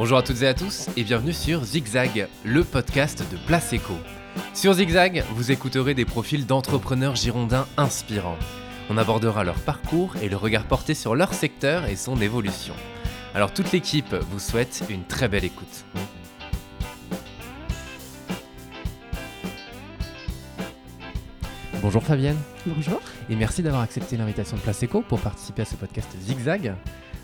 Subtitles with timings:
[0.00, 3.92] Bonjour à toutes et à tous et bienvenue sur Zigzag, le podcast de Place Eco.
[4.54, 8.38] Sur Zigzag, vous écouterez des profils d'entrepreneurs girondins inspirants.
[8.88, 12.72] On abordera leur parcours et le regard porté sur leur secteur et son évolution.
[13.34, 15.84] Alors toute l'équipe vous souhaite une très belle écoute.
[21.82, 22.38] Bonjour Fabienne.
[22.64, 23.02] Bonjour.
[23.28, 26.74] Et merci d'avoir accepté l'invitation de Place Eco pour participer à ce podcast Zigzag.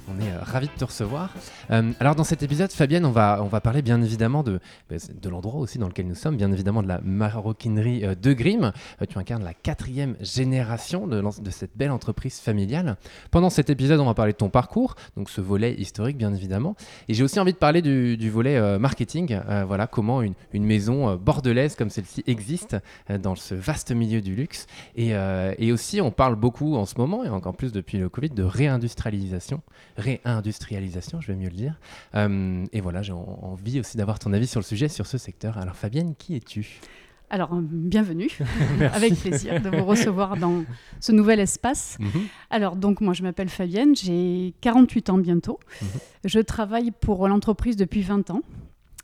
[0.08, 1.34] On est euh, ravis de te recevoir.
[1.70, 4.96] Euh, alors dans cet épisode, Fabienne, on va, on va parler bien évidemment de, bah,
[5.20, 8.72] de l'endroit aussi dans lequel nous sommes, bien évidemment de la maroquinerie euh, de Grimm.
[9.08, 12.96] tu incarnes la quatrième génération de, de, cette belle entreprise familiale.
[13.32, 16.76] Pendant cet épisode, on va parler de ton parcours, donc ce volet historique bien évidemment.
[17.08, 21.76] Et j'ai aussi envie de parler du, volet marketing, voilà comment une, une maison bordelaise
[21.76, 22.76] comme celle-ci existe
[23.22, 24.66] dans ce vaste milieu du luxe.
[24.96, 25.12] Et,
[25.58, 28.42] et aussi, on parle beaucoup en ce moment, et encore plus depuis le Covid, de
[28.42, 29.62] réindustrialisation
[29.96, 31.78] réindustrialisation, je vais mieux le dire.
[32.14, 35.58] Euh, et voilà, j'ai envie aussi d'avoir ton avis sur le sujet, sur ce secteur.
[35.58, 36.80] Alors Fabienne, qui es-tu?
[37.28, 38.30] Alors, euh, bienvenue,
[38.92, 40.64] avec plaisir de vous recevoir dans
[41.00, 41.96] ce nouvel espace.
[41.98, 42.22] Mhm.
[42.50, 45.58] Alors, donc, moi, je m'appelle Fabienne, j'ai 48 ans bientôt.
[45.82, 45.88] Mhm.
[46.24, 48.42] Je travaille pour l'entreprise depuis 20 ans.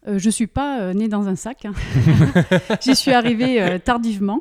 [0.09, 1.65] Euh, je ne suis pas euh, née dans un sac.
[1.65, 1.73] Hein.
[2.81, 4.41] J'y suis arrivée euh, tardivement.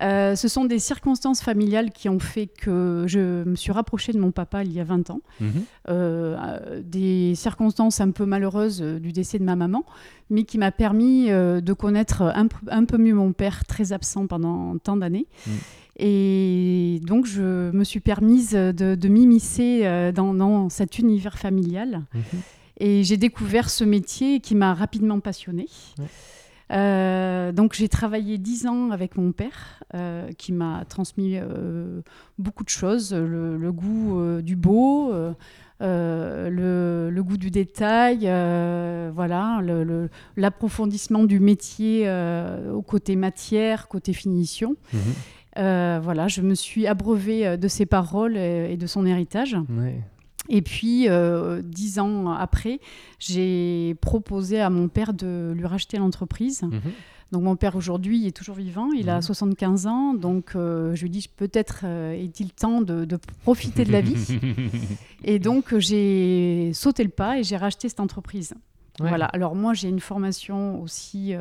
[0.00, 4.30] ce sont des circonstances familiales qui ont fait que je me suis rapprochée de mon
[4.30, 5.20] papa il y a 20 ans.
[5.40, 6.82] Mhm.
[6.82, 9.84] des circonstances un peu malheureuses du décès de ma maman,
[10.30, 14.96] mais qui m'a permis de connaître un, peu mieux mon père, très absent pendant tant
[14.96, 15.26] d'années.
[15.46, 15.52] Mhm.
[15.96, 22.02] Et donc, je me suis permise de, m'immiscer dans, cet univers familial.
[22.14, 22.40] Mhm.
[22.84, 25.68] Et j'ai découvert ce métier qui m'a rapidement passionnée.
[26.70, 32.02] Euh, donc j'ai travaillé dix ans avec mon père, euh, qui m'a transmis euh,
[32.38, 35.14] beaucoup de choses, le, goût du beau,
[35.80, 38.30] le, goût du détail,
[39.14, 39.62] voilà,
[40.36, 42.06] l'approfondissement du métier
[42.70, 44.76] au côté matière, côté finition.
[44.92, 46.00] Mhm.
[46.02, 49.56] voilà, je me suis abreuvée de ses paroles et, de son héritage.
[50.48, 52.80] Et puis, euh, dix ans après,
[53.18, 56.62] j'ai proposé à mon père de lui racheter l'entreprise.
[56.62, 56.80] Mhm.
[57.32, 59.90] Donc mon père aujourd'hui est toujours vivant, il a 75 mhm.
[59.92, 63.08] ans, donc euh, je lui dis peut-être euh, est-il temps de,
[63.42, 64.38] profiter de la vie.
[65.24, 68.54] et donc j'ai sauté le pas et j'ai racheté cette entreprise.
[69.00, 69.24] Voilà.
[69.26, 71.34] Alors moi j'ai une formation aussi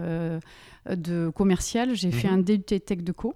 [0.90, 2.34] de commercial, j'ai fait mhm.
[2.34, 3.36] un DUT Tech de Co.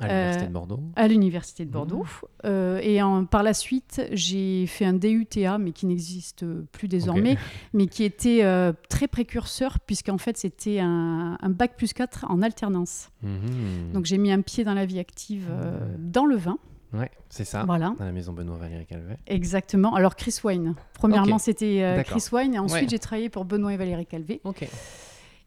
[0.00, 0.80] À l'Université de Bordeaux.
[0.96, 2.04] À l'Université de Bordeaux.
[2.04, 2.26] Mmh.
[2.46, 7.36] Euh, et en, par la suite, j'ai fait un DUTA, mais qui n'existe plus désormais,
[7.74, 13.10] mais qui était euh, très précurseur, puisqu'en fait, c'était un, bac plus 4 en alternance.
[13.22, 13.92] Mmh.
[13.92, 16.58] Donc, j'ai mis un pied dans la vie active euh, dans le vin.
[16.92, 17.64] Oui, c'est ça.
[17.64, 17.94] Voilà.
[17.98, 19.18] Dans la maison Benoît Valérie Calvet.
[19.28, 19.94] Exactement.
[19.94, 20.74] Alors, Chris Wine.
[20.94, 24.40] Premièrement, c'était Chris Wine, et ensuite, j'ai travaillé pour Benoît et Valérie Calvet.
[24.44, 24.66] Ok.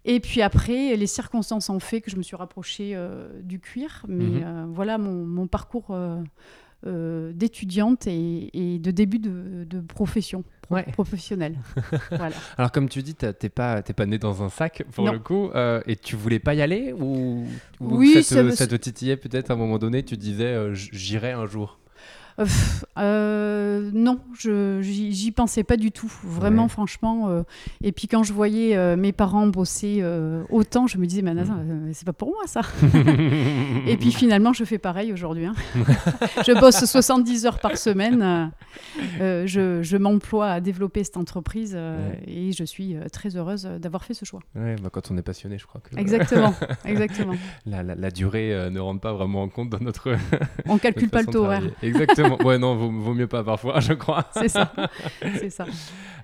[0.05, 4.03] Et puis après, les circonstances ont fait que je me suis rapprochée euh, du cuir.
[4.07, 4.43] Mais mhm.
[4.43, 5.95] euh, voilà mon, parcours
[6.85, 10.43] euh, d'étudiante et, de début de, profession.
[10.93, 11.57] professionnelle.
[12.09, 12.35] voilà.
[12.57, 15.49] Alors comme tu dis, tu n'es pas, pas né dans un sac pour le coup,
[15.87, 17.45] et tu voulais pas y aller ou,
[17.79, 21.79] oui, ça, te titillait peut-être à un moment donné, tu disais j'irai un jour?
[22.39, 22.45] Euh,
[22.97, 27.29] euh, non, je j'y pensais pas du tout, vraiment, franchement.
[27.29, 27.43] Euh.
[27.83, 30.03] et puis quand je voyais mes parents bosser
[30.49, 31.91] autant, je me disais, mais mm.
[31.93, 32.61] c'est pas pour moi ça.
[33.87, 35.45] et puis finalement, je fais pareil aujourd'hui.
[35.45, 35.55] Hein.
[36.45, 38.51] je bosse 70 heures par semaine.
[39.19, 41.77] je, je m'emploie à développer cette entreprise
[42.27, 44.41] et je suis très heureuse d'avoir fait ce choix.
[44.55, 45.99] Ouais, bah, quand on est passionné, je crois que.
[45.99, 46.53] Exactement,
[46.85, 47.35] exactement.
[47.65, 50.15] La, la, durée ne rentre pas vraiment en compte dans notre.
[50.67, 51.63] on calcule pas le taux horaire.
[51.81, 52.22] Exactement.
[52.43, 54.25] Ouais, non, vaut, vaut, mieux pas parfois, je crois.
[54.33, 54.71] C'est ça.
[55.39, 55.65] C'est ça.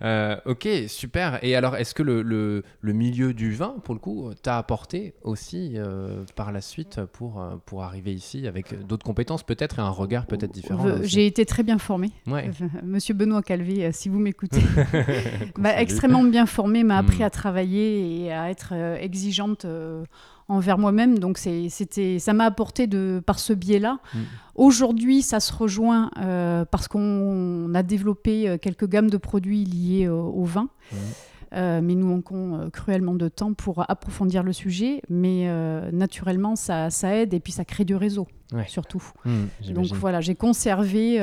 [0.02, 1.44] Euh, ok, super.
[1.44, 5.14] Et alors, est-ce que le, le, le, milieu du vin, pour le coup, t'a apporté
[5.24, 9.82] aussi euh, par la suite pour, euh, pour arriver ici avec d'autres compétences peut-être et
[9.82, 12.12] un regard peut-être différent J'ai été très bien formé.
[12.28, 12.50] Ouais.
[12.82, 14.62] Monsieur Benoît Calvé, si vous m'écoutez,
[15.58, 17.23] bah, extrêmement bien formé, m'a appris hmm.
[17.23, 18.72] à travailler et à être
[19.02, 19.66] exigeante
[20.49, 21.19] envers moi-même.
[21.19, 23.99] Donc c'était, ça m'a apporté de, par ce biais-là.
[24.13, 24.17] Mm.
[24.55, 30.09] Aujourd'hui, ça se rejoint euh, parce qu'on a développé euh, quelques gammes de produits liés
[30.09, 30.69] au, vin.
[30.91, 30.96] Mm.
[31.53, 35.01] Euh, mais nous manquons cruellement de temps pour approfondir le sujet.
[35.09, 35.47] Mais
[35.91, 38.28] naturellement, ça, ça, aide et puis ça crée du réseau,
[38.67, 39.03] surtout.
[39.25, 41.19] Mm, Donc voilà, j'ai conservé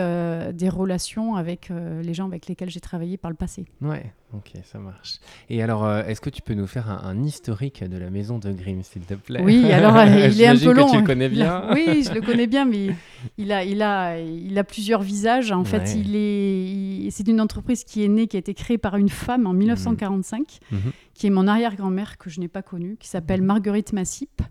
[0.55, 3.67] des relations avec les gens avec lesquels j'ai travaillé par le passé.
[3.81, 5.20] Ouais, Ok, ça marche.
[5.49, 8.50] Et alors, euh, est-ce que tu peux nous faire un, historique de la maison de
[8.52, 9.40] Grimm, s'il te plaît?
[9.43, 10.87] Oui, alors euh, il est un peu long.
[10.87, 11.69] Que tu le connais bien.
[11.75, 12.88] oui, je le connais bien, mais
[13.38, 15.52] il a, il a, il a plusieurs visages.
[15.52, 18.96] En fait, il est, c'est une entreprise qui est née, qui a été créée par
[18.96, 20.78] une femme en 1945, mhm.
[20.78, 20.93] mhm.
[21.14, 23.43] qui est mon arrière-grand-mère que je n'ai pas connue, qui s'appelle.
[23.43, 24.43] Marguerite Massip,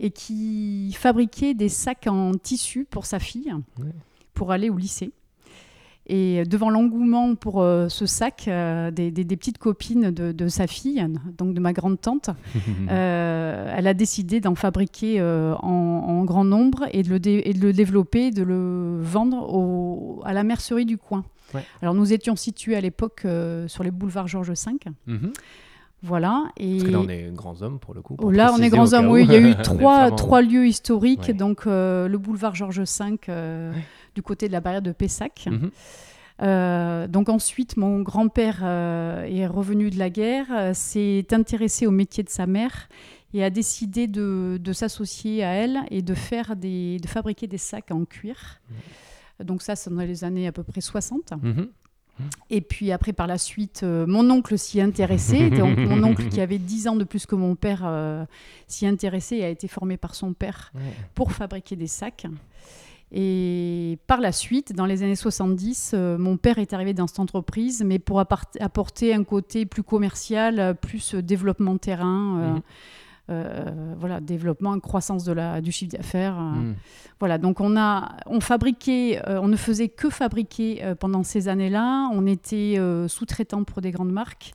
[0.00, 3.52] et qui fabriquait des sacs en tissu pour sa fille,
[4.34, 5.12] pour aller au lycée.
[6.06, 11.06] Et devant l'engouement pour euh, ce sac, euh, des, petites copines de, sa fille,
[11.38, 12.30] donc de ma grande tante,
[12.90, 17.72] euh, elle a décidé d'en fabriquer en, grand nombre et de, le et de, le
[17.72, 21.24] développer, de le vendre au, à la mercerie du coin.
[21.82, 23.26] Alors nous étions situés à l'époque
[23.66, 24.90] sur les boulevards Georges V.
[25.06, 25.32] Mhm.
[26.02, 26.44] Voilà.
[26.56, 28.16] Et Parce que là, on est grands hommes pour le coup.
[28.16, 29.24] Pour là, on est grands hommes, oui.
[29.24, 31.30] Il y a eu trois, trois lieux historiques.
[31.36, 33.18] Donc, le boulevard Georges V,
[34.14, 35.46] du côté de la barrière de Pessac.
[35.50, 35.70] Mhm.
[36.42, 41.90] Euh, donc ensuite, mon grand-père euh, est revenu de la guerre, euh, s'est intéressé au
[41.90, 42.88] métier de sa mère
[43.34, 47.90] et a décidé de, s'associer à elle et de, faire des, de fabriquer des sacs
[47.90, 48.60] en cuir.
[49.38, 51.32] Donc ça, c'est dans les années à peu près 60.
[51.42, 51.68] Mhm.
[52.50, 55.50] Et puis après, par la suite, mon oncle s'y intéressait.
[55.50, 57.88] Donc mon oncle, qui avait 10 ans de plus que mon père,
[58.66, 60.72] s'y intéressait et a été formé par son père
[61.14, 62.26] pour fabriquer des sacs.
[63.12, 67.18] Et par la suite, dans les années 70, euh, mon père est arrivé dans cette
[67.18, 72.62] entreprise, mais pour apporter un côté plus commercial, euh, plus euh, développement terrain.
[73.30, 73.96] Mhm.
[73.98, 76.38] voilà, développement, croissance de la, du chiffre d'affaires.
[76.38, 76.74] Mhm.
[77.18, 82.08] Voilà, donc on a, on fabriquait, on ne faisait que fabriquer pendant ces années-là.
[82.12, 82.76] On était
[83.08, 84.52] sous-traitant pour des grandes marques,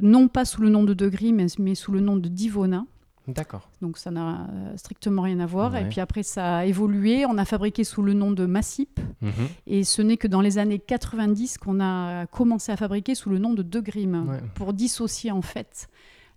[0.00, 2.84] non pas sous le nom de Degree, mais, mais sous le nom de Divona.
[3.26, 3.70] D'accord.
[3.80, 5.76] Donc ça n'a euh, strictement rien à voir.
[5.76, 7.24] Et puis après, ça a évolué.
[7.24, 9.00] On a fabriqué sous le nom de Massip.
[9.22, 9.32] Mhm.
[9.66, 13.38] Et ce n'est que dans les années 90 qu'on a commencé à fabriquer sous le
[13.38, 15.88] nom de De Grim, pour dissocier en fait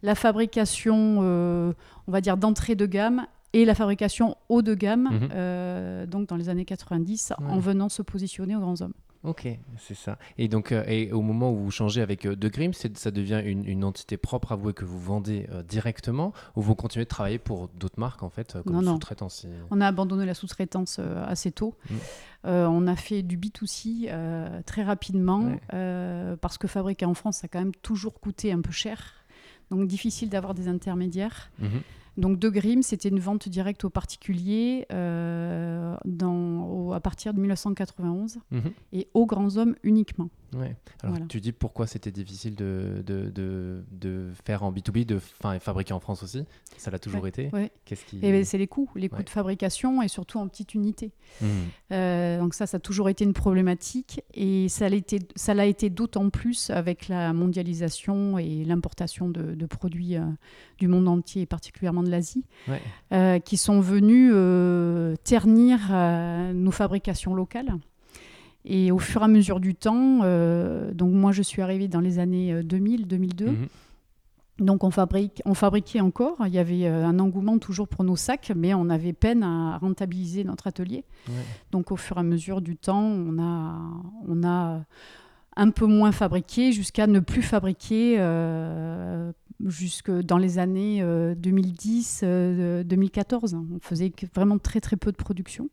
[0.03, 1.73] la fabrication, euh,
[2.07, 5.29] on va dire, d'entrée de gamme et la fabrication haut de gamme, mhm.
[5.33, 8.94] euh, donc dans les années 90, en venant se positionner aux grands hommes.
[9.23, 9.47] Ok,
[9.79, 10.19] c'est ça.
[10.38, 13.41] Et donc, euh, et au moment où vous changez avec euh, De Grimm, ça devient
[13.44, 17.39] une, entité propre à vous et que vous vendez directement, ou vous continuez de travailler
[17.39, 21.75] pour d'autres marques en fait, comme sous-traitance On a abandonné la sous-traitance assez tôt.
[21.89, 21.95] Mm.
[22.45, 24.11] on a fait du B2C
[24.65, 25.57] très rapidement
[26.39, 29.16] parce que fabriquer en France, ça a quand même toujours coûté un peu cher.
[29.71, 31.49] Donc difficile d'avoir des intermédiaires.
[31.61, 31.81] Mm-hmm.
[32.17, 38.39] Donc De Grimm, c'était une vente directe aux particuliers euh, dans, à partir de 1991
[38.49, 38.61] mhm.
[38.93, 40.29] et aux grands hommes uniquement.
[40.55, 40.75] Ouais.
[41.03, 45.19] Alors tu dis pourquoi c'était difficile de, de, de, faire en B2B, de
[45.59, 46.45] fabriquer en France aussi
[46.77, 47.49] Ça l'a toujours été
[47.85, 48.17] Qu'est-ce qui...
[48.17, 51.11] Ben, c'est les coûts, les coûts de fabrication et surtout en petite unité.
[51.41, 51.47] Mhm.
[51.91, 55.65] Euh, donc ça, ça a toujours été une problématique et ça l'a été, ça l'a
[55.65, 60.23] été d'autant plus avec la mondialisation et l'importation de, produits euh,
[60.77, 62.44] du monde entier et particulièrement de l'Asie,
[63.12, 64.33] euh, qui sont venus
[65.24, 65.80] ternir
[66.54, 67.77] nos fabrications locales.
[68.69, 72.01] Et au fur et à mesure du temps, euh, donc moi je suis arrivée dans
[72.01, 73.44] les années 2000-2002.
[73.44, 73.68] Euh, mhm.
[74.59, 78.18] Donc on, fabrique, on fabriquait encore, il y avait euh, un engouement toujours pour nos
[78.18, 81.06] sacs, mais on avait peine à rentabiliser notre atelier.
[81.71, 83.80] Donc au fur et à mesure du temps, on a,
[84.27, 84.81] on a
[85.56, 89.31] un peu moins fabriqué jusqu'à ne plus fabriquer euh,
[89.65, 92.24] jusque dans les années 2010-2014.
[92.24, 95.69] Euh, euh, On faisait vraiment très très peu de production.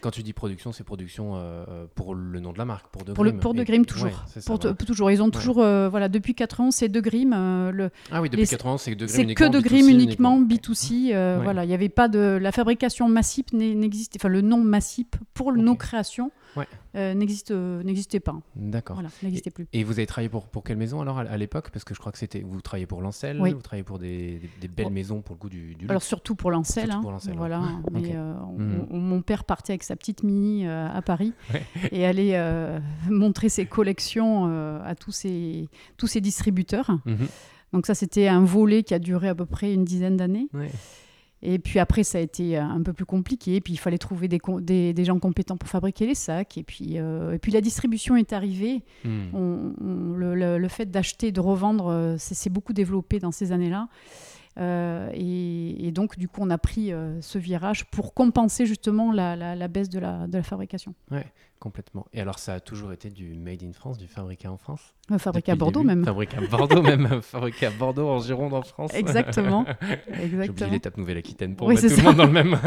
[0.00, 1.40] Quand tu dis production, c'est production
[1.94, 4.24] pour le nom de la marque, pour De Pour, le, pour De Grimm, toujours.
[4.46, 5.10] pour toujours.
[5.10, 7.30] Ils ont toujours, voilà, depuis 4 ans, c'est De Grimm.
[7.70, 11.12] le, ah oui, depuis 4 ans, c'est De Grimm C'est que De Grimm uniquement, B2C.
[11.42, 12.38] Voilà, il n'y avait pas de.
[12.40, 14.18] La fabrication Massip n'existait.
[14.20, 16.30] Enfin, le nom Massip pour nos créations
[16.94, 17.14] euh,
[17.50, 18.36] euh, n'existait pas.
[18.56, 18.96] D'accord.
[18.96, 19.66] Voilà, n'existait plus.
[19.72, 21.70] Et vous avez travaillé pour, pour quelle maison alors à, l'époque?
[21.70, 24.68] Parce que je crois que c'était vous travaillez pour Lancel, vous travaillez pour des, des,
[24.68, 26.90] belles maisons pour le coup du, du Alors surtout pour Lancel.
[26.90, 27.00] Hein.
[27.36, 27.62] voilà.
[27.92, 28.86] Mais, euh, mhm.
[28.90, 31.32] mon père partait avec sa petite mini à Paris
[31.92, 32.38] et allait
[33.10, 34.46] montrer ses collections
[34.84, 36.90] à tous ses, tous ses distributeurs.
[37.06, 37.28] Mhm.
[37.72, 40.48] Donc ça, c'était un volet qui a duré à peu près une dizaine d'années.
[41.42, 43.60] Et puis après, ça a été euh, un peu plus compliqué.
[43.60, 46.56] Puis il fallait trouver des, des, gens compétents pour fabriquer les sacs.
[46.56, 48.82] Et puis, euh, et puis la distribution est arrivée.
[49.04, 50.14] Hmm.
[50.16, 53.88] le, le, fait d'acheter, de revendre, euh, c'est beaucoup développé dans ces années-là.
[54.58, 59.68] Euh, et, donc, du coup, on a pris euh, ce virage pour compenser justement la,
[59.68, 60.94] baisse de la, de la fabrication.
[61.10, 61.20] Oui,
[61.62, 62.06] complètement.
[62.12, 64.94] Et alors, ça a toujours été du made in France, du fabriqué en France?
[65.12, 66.04] Euh, Fabriqué à Bordeaux même.
[66.04, 67.22] Fabriqué à Bordeaux même.
[67.22, 68.92] fabriqué à Bordeaux, en Gironde, en France.
[68.94, 69.64] Exactement.
[70.12, 72.58] J'ai oublié l'étape Nouvelle-Aquitaine pour mettre tout le monde dans le même.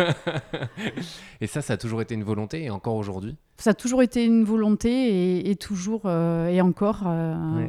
[1.41, 4.25] et ça, ça a toujours été une volonté et encore aujourd'hui ça a toujours été
[4.25, 7.03] une volonté et, toujours et encore.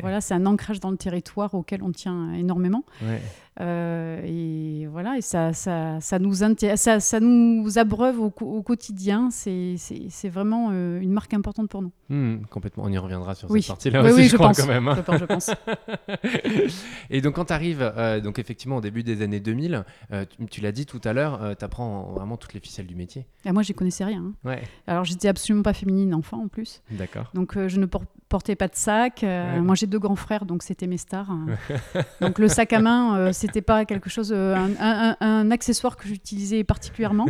[0.01, 2.85] Voilà, c'est un ancrage dans le territoire auquel on tient énormément.
[3.03, 3.21] Ouais.
[3.59, 9.31] Euh, et voilà, et ça, ça, ça nous, ça, ça, nous abreuve au, au quotidien.
[9.31, 11.91] C'est vraiment euh, une marque importante pour nous.
[12.11, 13.63] Hmm, complètement, on y reviendra sur oui.
[13.63, 14.61] cette partie-là oui, aussi, oui, je, je, crois pense.
[14.61, 14.87] quand même.
[14.89, 14.95] hein.
[14.97, 15.51] Je pense, je pense.
[17.11, 20.47] Et donc quand tu arrives, euh, donc effectivement au début des années 2000, euh, tu,
[20.47, 23.27] tu l'as dit tout à l'heure, tu apprends vraiment toutes les ficelles du métier.
[23.45, 24.23] Et moi, j'y connaissais rien.
[24.23, 24.35] hein.
[24.45, 26.83] Ouais, Alors, j'étais absolument pas féminine enfant en plus.
[26.91, 27.31] d'accord.
[27.35, 29.23] Donc, euh, je ne por- portais pas de sac.
[29.23, 29.61] Euh, Ouais.
[29.61, 31.31] Moi, j'ai deux grands frères, donc c'était mes stars.
[31.31, 31.47] hein.
[32.21, 35.97] donc, le sac à main, euh, c'était pas quelque chose, un, un- un- un accessoire
[35.97, 37.27] que j'utilisais particulièrement.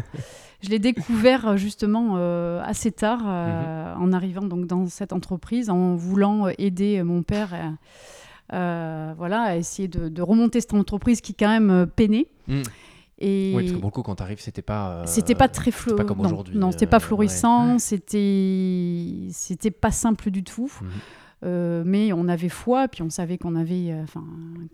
[0.63, 2.17] Je l'ai découvert justement
[2.63, 7.51] assez tard, euh, en arrivant donc dans cette entreprise, en voulant aider mon père.
[8.51, 12.27] voilà, à essayer de, de remonter cette entreprise qui quand même peinait.
[12.49, 12.63] Hmm.
[13.19, 14.91] Et Oui, parce que pour le coup, quand tu arrives, c'était pas.
[14.91, 15.97] euh, c'était pas très c'était flou.
[15.97, 17.03] pas comme non, aujourd'hui, Non, c'était euh, pas ouais.
[17.03, 17.79] florissant.
[17.79, 20.71] C'était, c'était pas simple du tout.
[20.83, 20.89] Mhm.
[21.45, 24.25] Euh, mais on avait foi, puis on savait qu'on avait, euh, enfin,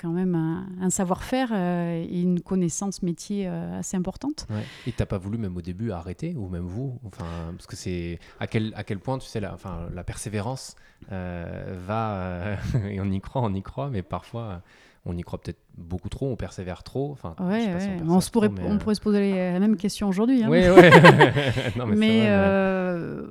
[0.00, 4.46] quand même un, un savoir-faire euh, et une connaissance métier euh, assez importante.
[4.48, 4.62] Ouais.
[4.86, 7.24] Et t'as pas voulu même au début arrêter ou même vous, enfin
[7.56, 10.76] parce que c'est à quel à quel point tu sais la, enfin la persévérance
[11.10, 12.56] euh, va euh,
[12.90, 14.56] et on y croit, on y croit, mais parfois euh,
[15.04, 17.10] on y croit peut-être beaucoup trop, on persévère trop.
[17.10, 19.76] Enfin, Ouais, si on, se pourrait, trop, mais, on pourrait se poser les- la même
[19.76, 20.44] question aujourd'hui.
[20.44, 20.48] hein.
[20.48, 20.90] Ouais, ouais.
[21.76, 23.26] Non, mais, c'est mais euh,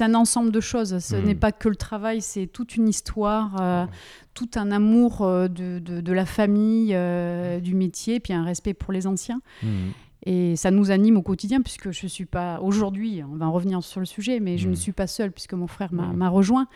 [0.00, 0.98] un ensemble de choses.
[0.98, 1.24] Ce Mhm.
[1.24, 3.86] n'est pas que le travail, c'est toute une histoire, euh,
[4.34, 8.74] tout un amour euh, de, de- de la famille, euh, du métier, puis un respect
[8.74, 9.40] pour les anciens.
[9.62, 9.92] Mhm.
[10.28, 12.58] Et ça nous anime au quotidien, puisque je ne suis pas.
[12.60, 15.52] Aujourd'hui, on va en revenir sur le sujet, mais je ne suis pas seule, puisque
[15.52, 16.66] mon frère m'a rejoint.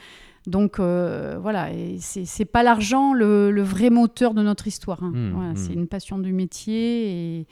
[0.47, 1.68] Donc euh, voilà,
[1.99, 5.02] c'est pas l'argent le, le vrai moteur de notre histoire.
[5.02, 5.12] hein.
[5.35, 5.56] Voilà, mhm.
[5.56, 7.47] C'est une passion du métier et,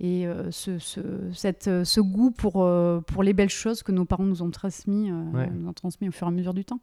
[0.00, 1.00] et euh, ce, ce-
[1.32, 5.10] cette, ce goût pour, euh, pour les belles choses que nos parents nous ont transmis,
[5.10, 5.50] euh, Ouais.
[5.54, 6.80] nous ont transmis au fur et à mesure du temps.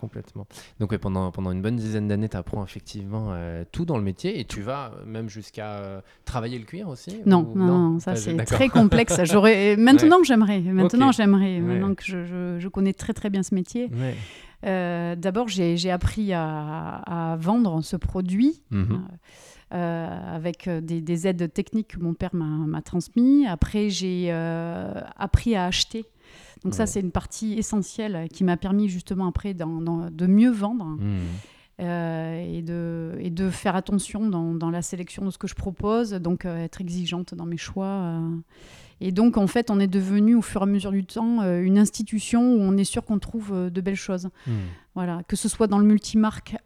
[0.00, 0.46] Complètement.
[0.80, 4.02] Donc ouais, pendant, pendant une bonne dizaine d'années, tu apprends effectivement euh, tout dans le
[4.02, 8.00] métier et tu vas même jusqu'à euh, travailler le cuir aussi Non, ou- non, non,
[8.00, 9.18] ça pas- c'est très complexe.
[9.24, 10.60] J'aurais maintenant j'aimerais.
[10.60, 11.14] Maintenant Ok.
[11.16, 11.54] j'aimerais.
[11.54, 11.60] Ouais.
[11.60, 13.88] Maintenant que je, je- je connais très très bien ce métier.
[14.64, 18.62] Euh, D'abord j'ai appris à, à vendre ce produit.
[18.70, 19.02] Mhm.
[19.72, 23.46] euh, avec euh, des, des aides techniques que mon père m'a m'a transmis.
[23.46, 26.04] Après, j'ai euh, appris à acheter.
[26.62, 31.20] Donc ça, c'est une partie essentielle qui m'a permis justement après de mieux vendre Mhm.
[31.80, 35.54] euh, et, de, et de faire attention dans, dans la sélection de ce que je
[35.56, 37.86] propose, donc euh, être exigeante dans mes choix.
[37.86, 38.36] euh.
[39.00, 41.60] Et donc, en fait, on est devenu au fur et à mesure du temps euh,
[41.60, 44.28] une institution où on est sûr qu'on trouve euh, de belles choses.
[44.46, 44.54] Mhm.
[44.94, 46.56] Voilà, que ce soit dans le multimarque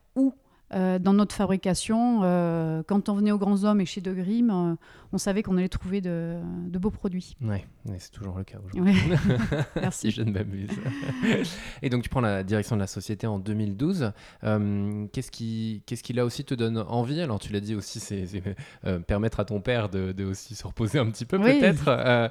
[0.75, 2.21] euh, dans notre fabrication.
[2.23, 4.75] euh, quand on venait aux Grands Hommes et chez De Grimm, euh,
[5.13, 7.37] on savait qu'on allait trouver de, de beaux produits.
[7.43, 8.93] Ouais, mais c'est toujours le cas aujourd'hui.
[8.93, 9.17] Ouais.
[9.75, 10.11] si Merci.
[10.11, 10.71] je ne m'abuse.
[11.83, 14.13] Et donc tu prends la direction de la société en 2012.
[14.45, 17.21] Euh, qu'est-ce qui, qu'est-ce qui là aussi te donne envie?
[17.21, 18.43] Alors tu l'as dit aussi, c'est, c'est,
[19.07, 21.59] permettre à ton père de, de aussi se reposer un petit peu Oui.
[21.61, 22.31] peut-être.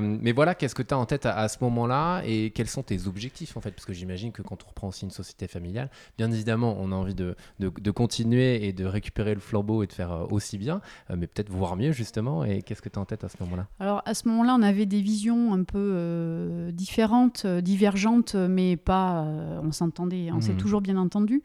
[0.00, 2.22] Mais voilà, qu'est-ce que tu as en tête à, à ce moment-là?
[2.24, 3.70] Et quels sont tes objectifs en fait?
[3.72, 6.94] Parce que j'imagine que quand on reprend aussi une société familiale, bien évidemment, on a
[6.94, 10.58] envie de, de, de continuer et de récupérer le flambeau et de faire euh, aussi
[10.58, 12.44] bien, euh, mais peut-être voir mieux justement.
[12.44, 13.66] Et qu'est-ce que tu as en tête à ce moment-là?
[13.80, 19.24] Alors à ce moment-là, on avait des visions un peu euh, différentes, divergentes, mais pas.
[19.62, 20.58] on s'entendait, on s'est Mhm.
[20.58, 21.42] toujours bien entendu.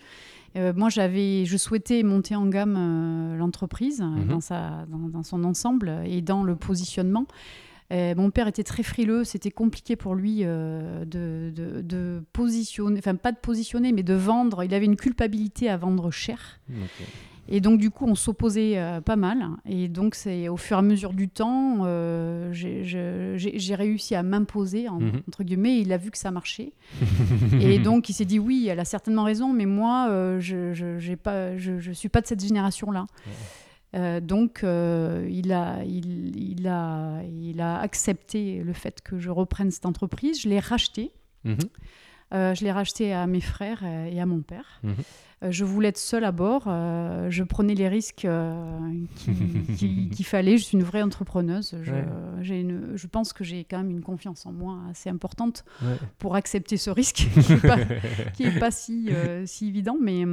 [0.56, 4.28] Euh, moi, j'avais, je souhaitais monter en gamme euh, l'entreprise Mhm.
[4.28, 4.40] dans,
[4.90, 7.26] dans, dans son ensemble et dans le positionnement.
[7.92, 13.00] Euh, mon père était très frileux, c'était compliqué pour lui euh, de, de- de positionner,
[13.00, 14.64] enfin pas de positionner, mais de vendre.
[14.64, 16.60] Il avait une culpabilité à vendre cher.
[17.52, 19.44] Et donc, du coup, on s'opposait euh, pas mal.
[19.66, 24.88] Et donc, c'est au fur et à mesure du temps, euh, j'ai- réussi à m'imposer,
[24.88, 25.22] en- Mhm.
[25.28, 25.80] entre guillemets.
[25.80, 26.74] Il a vu que ça marchait.
[27.60, 31.00] et donc, il s'est dit oui, elle a certainement raison, mais moi, euh, je je
[31.94, 33.08] suis pas de cette génération-là.
[33.96, 35.80] Euh, donc, euh, il, a,
[37.82, 40.42] accepté le fait que je reprenne cette entreprise.
[40.42, 41.12] Je l'ai rachetée.
[41.44, 41.58] Mhm.
[42.34, 44.80] Euh, je l'ai racheté à mes frères et à mon père.
[44.84, 44.94] Mhm.
[45.42, 46.66] Euh, je voulais être seule à bord.
[46.68, 49.32] euh, je prenais les risques euh, qui-
[49.78, 50.58] qui- qu'il fallait.
[50.58, 51.76] Je suis une vraie entrepreneuse.
[51.82, 52.06] Je, Ouais.
[52.42, 55.96] j'ai une, je pense que j'ai quand même une confiance en moi assez importante Ouais.
[56.20, 57.78] pour accepter ce risque qui n'est pas,
[58.36, 59.10] qui est pas si,
[59.46, 59.96] si évident.
[60.00, 60.24] Mais,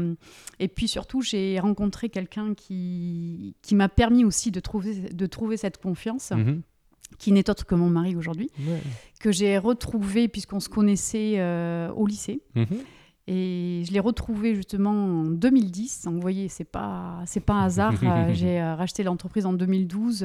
[0.59, 5.57] et puis surtout, j'ai rencontré quelqu'un qui, qui m'a permis aussi de trouver, de trouver
[5.57, 6.63] cette confiance, Mhm.
[7.19, 8.81] Qui n'est autre que mon mari aujourd'hui, Ouais.
[9.21, 12.43] que j'ai retrouvé puisqu'on se connaissait euh, au lycée.
[12.55, 12.67] Mhm.
[13.29, 16.03] Et je l'ai retrouvé justement en 2010.
[16.05, 17.95] Donc, vous voyez, c'est pas c'est pas un hasard.
[18.03, 20.25] Euh, j'ai euh, racheté l'entreprise en 2012.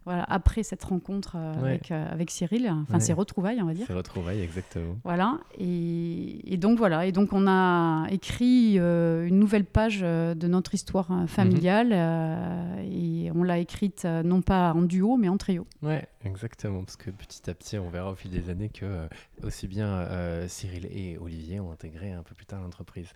[0.00, 3.86] Euh, voilà, après cette rencontre avec, avec, Cyril, enfin ces retrouvailles, on va dire.
[3.86, 4.96] Ces retrouvailles, exactement.
[5.04, 10.74] Voilà, et, et, donc voilà, et donc on a écrit une nouvelle page de notre
[10.74, 12.92] histoire familiale, mhm.
[12.92, 15.66] et on l'a écrite non pas en duo, mais en trio.
[15.82, 19.08] Ouais, exactement, parce que petit à petit, on verra au fil des années que
[19.42, 20.06] aussi bien
[20.48, 23.08] Cyril et Olivier ont intégré un peu plus tard l'entreprise.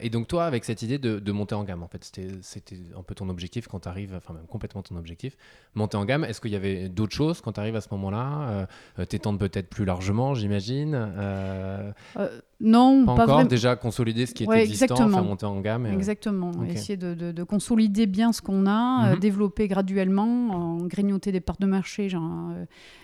[0.00, 2.04] et donc toi, avec cette idée de, de monter en gamme, en fait,
[2.42, 5.36] c'était un peu ton objectif quand tu arrives, enfin même complètement ton objectif,
[5.74, 6.24] monter en gamme.
[6.32, 8.66] Est-ce qu'il y avait d'autres choses quand tu arrives à ce moment-là euh,
[8.98, 13.44] euh T'étendre peut-être plus largement, j'imagine euh, euh, Non, pas, pas encore.
[13.44, 15.84] Déjà consolider ce qui était existant, faire monter en gamme.
[15.84, 16.52] Exactement.
[16.64, 19.18] Essayer de, de, consolider bien ce qu'on a, mhm.
[19.18, 22.08] développer graduellement, en grignoter des parts de marché.
[22.08, 22.52] Genre,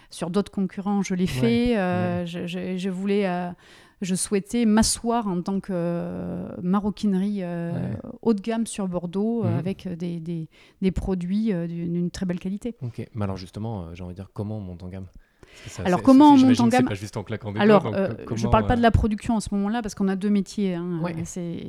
[0.08, 1.74] sur d'autres concurrents, je l'ai fait.
[2.24, 3.26] Je, je, je, voulais
[4.00, 9.50] je souhaitais m'asseoir en tant que euh, maroquinerie euh, haut de gamme sur Bordeaux euh,
[9.50, 9.58] mhm.
[9.58, 10.48] avec des, des,
[10.82, 12.76] des produits d'une très belle qualité.
[12.82, 15.06] Ok, mais alors justement, j'ai envie de dire comment on monte en gamme?
[15.84, 17.92] Alors comment on monte en gamme pas juste en claquant des Alors,
[18.34, 20.74] je ne parle pas de la production en ce moment-là parce qu'on a deux métiers.
[20.74, 21.00] Hein,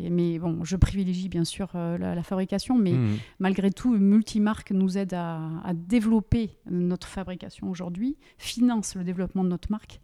[0.10, 3.18] mais bon, je privilégie bien sûr la, fabrication, mais mhm.
[3.40, 9.50] malgré tout, Multimarque nous aide à, à développer notre fabrication aujourd'hui, finance le développement de
[9.50, 10.00] notre marque.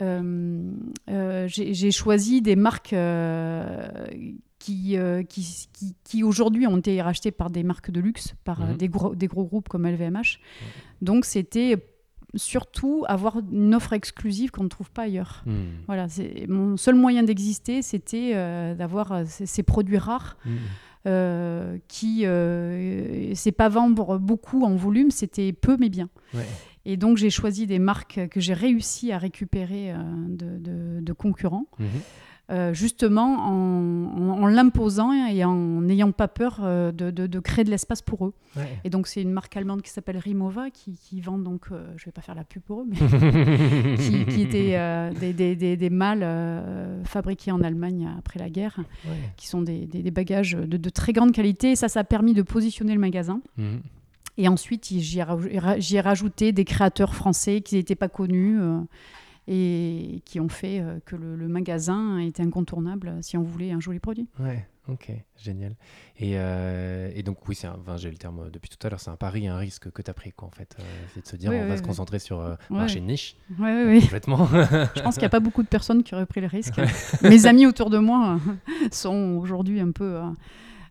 [0.00, 0.72] Euh,
[1.10, 3.88] euh, j'ai choisi des marques euh,
[4.58, 4.96] qui,
[5.28, 5.68] qui,
[6.04, 9.44] qui, aujourd'hui ont été rachetées par des marques de luxe, par des, gros, des gros
[9.44, 10.38] groupes comme LVMH.
[11.02, 11.76] Donc c'était
[12.34, 15.42] surtout avoir une offre exclusive qu'on ne trouve pas ailleurs.
[15.46, 15.54] Mhm.
[15.86, 16.06] Voilà,
[16.48, 18.34] mon seul moyen d'exister, c'était
[18.74, 20.36] d'avoir ces, produits rares.
[20.44, 21.80] Mhm.
[21.88, 22.24] qui
[23.34, 26.08] c'est pas vendre beaucoup en volume, c'était peu mais bien.
[26.84, 29.96] Et donc, j'ai choisi des marques que j'ai réussi à récupérer euh,
[31.00, 31.66] de, concurrents.
[31.78, 31.88] Mhm.
[32.50, 38.26] Euh, justement en, l'imposant et en n'ayant pas peur euh, de, créer de l'espace pour
[38.26, 38.34] eux.
[38.84, 42.12] Et donc c'est une marque allemande qui s'appelle Rimova qui, vend donc, je ne vais
[42.12, 42.96] pas faire la pub pour eux, mais
[43.96, 46.26] qui, étaient des, des, des, mâles
[47.04, 48.80] fabriqués en Allemagne après la guerre,
[49.36, 51.72] qui sont des, bagages de, très grande qualité.
[51.72, 53.40] Et ça, ça a permis de positionner le magasin.
[53.58, 53.80] Mhm.
[54.40, 58.80] Et ensuite, j'y ai, rajouté des créateurs français qui n'étaient pas connus euh,
[59.46, 63.98] et qui ont fait euh, que le, magasin était incontournable si on voulait un joli
[63.98, 64.28] produit.
[64.38, 65.74] Ouais, ok, génial.
[66.18, 69.16] Et, euh, et donc, oui, enfin, j'ai le terme depuis tout à l'heure, c'est un
[69.16, 70.76] pari, un risque que tu as pris, quoi, en fait.
[71.14, 73.36] c'est de se dire, on va se concentrer sur un marché de niche.
[73.58, 74.46] Oui, Complètement.
[74.94, 76.80] Je pense qu'il n'y a pas beaucoup de personnes qui auraient pris le risque.
[77.22, 78.38] Mes amis autour de moi
[78.92, 80.20] sont aujourd'hui un peu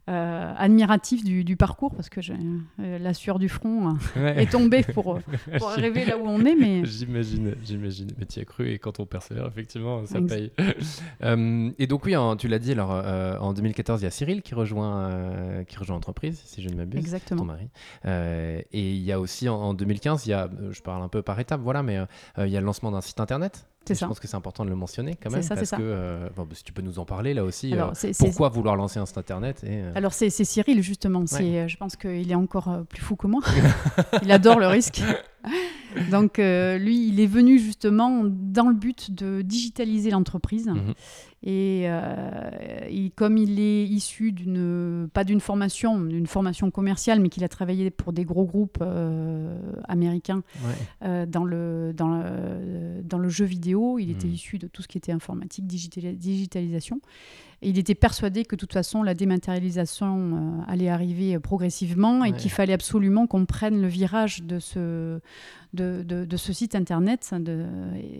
[0.09, 5.19] euh, admiratif du, parcours parce que euh, la sueur du front euh, est tombée pour,
[5.59, 6.55] pour arriver là où on est.
[6.55, 6.83] Mais...
[6.83, 8.07] J'imagine, j'imagine.
[8.17, 10.51] Mais tu y as cru et quand on persévère, effectivement, ça paye.
[11.77, 15.63] et donc, oui, tu l'as dit, alors en 2014, il y a Cyril qui rejoint,
[15.67, 16.99] qui rejoint l'entreprise, si je ne m'abuse.
[16.99, 17.41] Exactement.
[17.41, 17.69] Ton mari.
[18.05, 21.39] et il y a aussi en, 2015, il y a, je parle un peu par
[21.39, 21.99] étapes, voilà, mais
[22.37, 23.67] il y a le lancement d'un site internet.
[23.93, 25.41] Je pense que c'est important de le mentionner quand même.
[25.41, 28.49] Ça, parce que, euh, bah, si tu peux nous en parler là aussi, euh, pourquoi
[28.49, 32.35] vouloir lancer un site internet et, euh, Alors c'est Cyril justement, je pense qu'il est
[32.35, 33.41] encore plus fou que moi.
[34.23, 35.01] il adore le risque.
[36.11, 40.67] Donc lui, il est venu justement dans le but de digitaliser l'entreprise.
[40.67, 40.93] Mhm.
[41.47, 42.49] Euh,
[42.89, 47.47] et, comme il est issu d'une, pas d'une formation, d'une formation commerciale, mais qu'il a
[47.49, 49.57] travaillé pour des gros groupes euh,
[49.87, 50.43] américains
[51.03, 54.33] euh, dans, le, dans, le, dans le jeu vidéo, il était hmm.
[54.33, 56.99] issu de tout ce qui était informatique, digitalisation.
[57.61, 62.51] Et il était persuadé que de toute façon, la dématérialisation allait arriver progressivement et qu'il
[62.51, 65.19] fallait absolument qu'on prenne le virage de ce,
[65.73, 67.33] de, de, ce site internet.
[67.33, 67.65] De,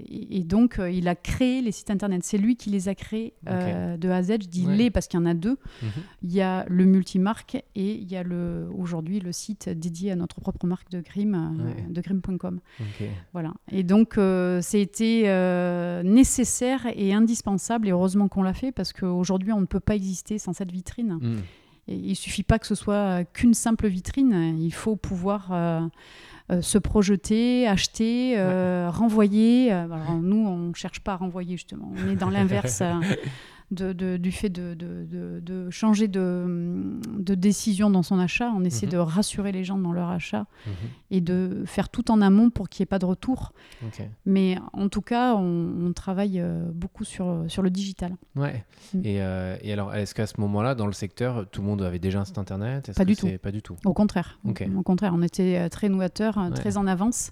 [0.08, 2.24] et, donc, il a créé les sites internet.
[2.24, 4.34] C'est lui qui les a créés euh, de A à Z.
[4.42, 5.58] Je dis les parce qu'il y en a deux.
[5.82, 5.90] Mhm.
[6.24, 8.24] Il y a le multimarque et il y a
[8.76, 12.60] aujourd'hui le site dédié à notre propre marque de Grim, euh, de Grim.com.
[13.34, 13.54] Voilà.
[13.72, 15.24] Et donc, euh, c'était
[16.04, 20.38] nécessaire et indispensable, et heureusement qu'on l'a fait, parce qu'aujourd'hui, on ne peut pas exister
[20.40, 21.20] sans cette vitrine.
[21.22, 21.42] Mhm.
[21.88, 25.52] Et il suffit pas que ce soit qu'une simple vitrine, il faut pouvoir
[26.52, 29.72] euh, se projeter, acheter, euh, renvoyer.
[29.72, 31.92] Euh, alors, nous, on ne cherche pas à renvoyer, justement.
[31.96, 32.82] On est dans l'inverse.
[33.72, 37.00] de, du fait de, de changer de,
[37.36, 38.52] décision dans son achat.
[38.56, 38.94] On essaie mhm.
[38.94, 40.74] de rassurer les gens dans leur achat mhm.
[41.12, 43.54] et de faire tout en amont pour qu'il n'y ait pas de retour.
[44.26, 48.16] Mais en tout cas, on, travaille euh, beaucoup sur, sur le digital.
[48.36, 48.64] Ouais.
[48.94, 49.02] Mm.
[49.04, 52.00] Et, euh, et, alors, est-ce qu'à ce moment-là, dans le secteur, tout le monde avait
[52.00, 53.28] déjà un site internet Pas du tout.
[53.42, 53.76] Pas du tout?
[53.86, 54.40] Au contraire.
[54.46, 57.32] Au contraire, on était euh, très novateur, très en avance.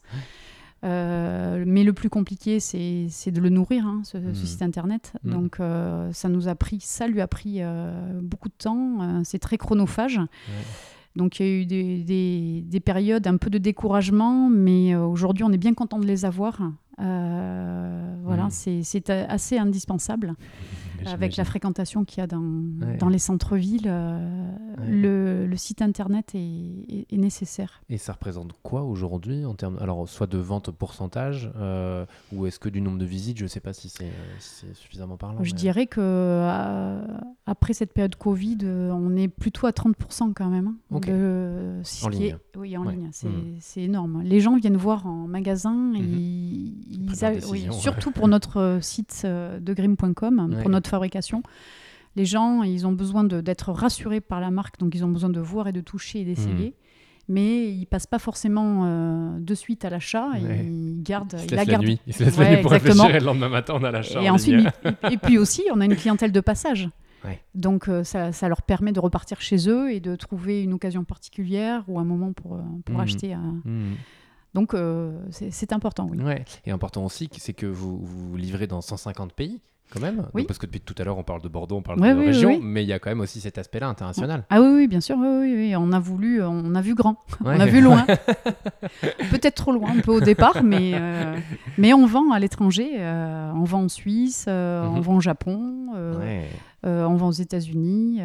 [0.84, 4.36] Euh, mais le plus compliqué, c'est de le nourrir, hein, ce, mmh.
[4.36, 5.14] site internet.
[5.24, 5.32] Mmh.
[5.32, 9.24] Donc, euh, ça nous a pris, ça lui a pris euh, beaucoup de temps.
[9.24, 10.20] c'est très chronophage.
[11.16, 15.58] Donc il y a eu des, périodes un peu de découragement, mais aujourd'hui on est
[15.58, 16.60] bien content de les avoir.
[16.98, 18.82] Voilà, mmh.
[18.84, 20.36] c'est assez indispensable
[21.06, 22.42] avec la fréquentation qu'il y a dans,
[23.00, 24.52] dans les centres-villes, euh,
[24.88, 27.82] le, le, site internet est, est, nécessaire.
[27.90, 32.60] Et ça représente quoi aujourd'hui en termes, alors soit de vente pourcentage euh, ou est-ce
[32.60, 33.38] que du nombre de visites?
[33.38, 35.44] Je ne sais pas si c'est suffisamment parlant.
[35.44, 37.06] Je dirais que euh,
[37.46, 40.76] après cette période Covid, on est plutôt à 30% quand même.
[40.92, 42.38] Hein, de, en ligne.
[42.56, 43.10] oui, en ligne.
[43.24, 43.58] Hmm.
[43.60, 44.22] C'est énorme.
[44.24, 45.94] Les gens viennent voir en magasin.
[45.94, 46.18] et mhm.
[46.18, 46.87] ils,
[47.72, 51.44] surtout pour notre site de grim.com, pour notre fabrication.
[52.18, 55.40] Les gens, ils ont besoin d'être rassurés par la marque, donc ils ont besoin de
[55.40, 56.70] voir et de toucher et d'essayer.
[56.70, 56.84] Hmm.
[57.30, 60.30] Mais ils passent pas forcément euh, de suite à l'achat.
[60.40, 61.86] Ils gardent, ils, la, gardent.
[61.86, 62.00] Nuit.
[62.08, 64.22] Ils se laissent la nuit pour réfléchir et le lendemain matin on a l'achat.
[64.24, 64.66] Et ensuite,
[65.12, 66.90] et, puis aussi, on a une clientèle de passage.
[67.54, 71.04] Donc euh, ça, ça, leur permet de repartir chez eux et de trouver une occasion
[71.04, 73.02] particulière ou un moment pour, euh, pour hmm.
[73.02, 73.36] acheter.
[73.36, 73.96] Hmm.
[74.54, 74.76] Donc
[75.32, 76.22] c'est important, oui.
[76.22, 76.46] Ouais.
[76.66, 79.62] Et important aussi, c'est que vous, vous livrez dans 150 pays
[79.94, 80.44] quand même oui.
[80.46, 82.84] Parce que depuis tout à l'heure, on parle de Bordeaux, on parle de région, mais
[82.84, 84.44] il y a quand même aussi cet aspect-là international.
[84.50, 87.60] Ah oui, oui, bien sûr, oui, oui, on a voulu, on a vu grand, on
[87.60, 88.06] a vu loin.
[89.32, 91.38] Peut-être trop loin, un peu au départ, mais, euh,
[91.78, 95.88] mais on vend à l'étranger, euh, on vend en Suisse, euh, on vend au Japon,
[96.84, 98.22] on vend aux États-Unis.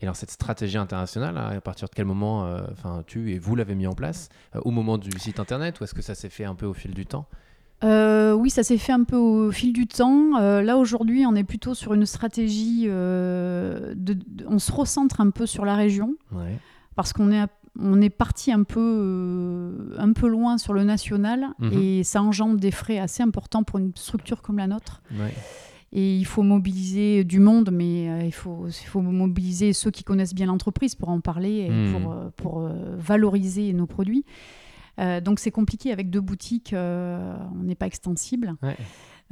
[0.00, 3.74] Et alors cette stratégie internationale, à partir de quel moment, enfin tu et vous l'avez
[3.74, 6.54] mis en place Au moment du site internet, ou est-ce que ça s'est fait un
[6.54, 7.26] peu au fil du temps?
[7.84, 10.36] Euh, oui, ça s'est fait un peu au fil du temps.
[10.40, 12.84] Euh, là, aujourd'hui, on est plutôt sur une stratégie.
[12.86, 14.16] Euh, de,
[14.48, 16.14] on se recentre un peu sur la région.
[16.94, 17.46] Parce qu'on est,
[17.78, 21.48] on est parti un peu, un peu loin sur le national.
[21.58, 21.72] Mhm.
[21.72, 25.02] Et ça engendre des frais assez importants pour une structure comme la nôtre.
[25.98, 30.34] Et il faut mobiliser du monde, mais il, faut, il faut mobiliser ceux qui connaissent
[30.34, 31.92] bien l'entreprise pour en parler et mhm.
[31.92, 34.24] pour, pour valoriser nos produits.
[34.98, 38.54] Euh, donc c'est compliqué avec deux boutiques, euh, on n'est pas extensible.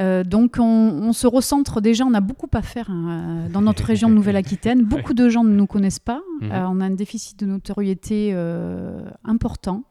[0.01, 4.09] Euh, donc on, se recentre déjà, on a beaucoup à faire hein, dans notre région
[4.09, 4.83] de Nouvelle-Aquitaine.
[4.85, 6.21] Beaucoup de gens ne nous connaissent pas.
[6.41, 6.51] Mhm.
[6.51, 8.35] on a un déficit de notoriété
[9.25, 9.85] important.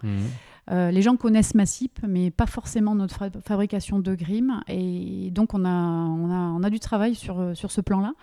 [0.69, 0.89] Mhm.
[0.89, 4.61] les gens connaissent Massip, mais pas forcément notre fabrication de Grim.
[4.67, 8.13] Et donc, on a, on a, on a du travail sur, sur ce plan-là.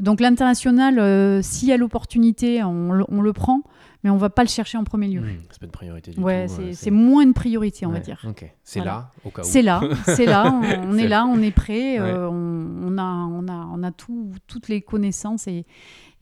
[0.00, 3.62] Donc, l'international, s'il y a l'opportunité, on, on, le prend
[4.02, 5.20] mais on va pas le chercher en premier lieu.
[5.20, 8.24] Mmh, c'est pas une priorité du ouais, c'est moins une priorité, on va dire.
[8.64, 9.44] C'est là, au cas où.
[9.44, 10.52] C'est là, c'est là,
[10.84, 14.68] on, est là, on est prêt, euh, on, a, on a, on a tout, toutes
[14.68, 15.64] les connaissances et,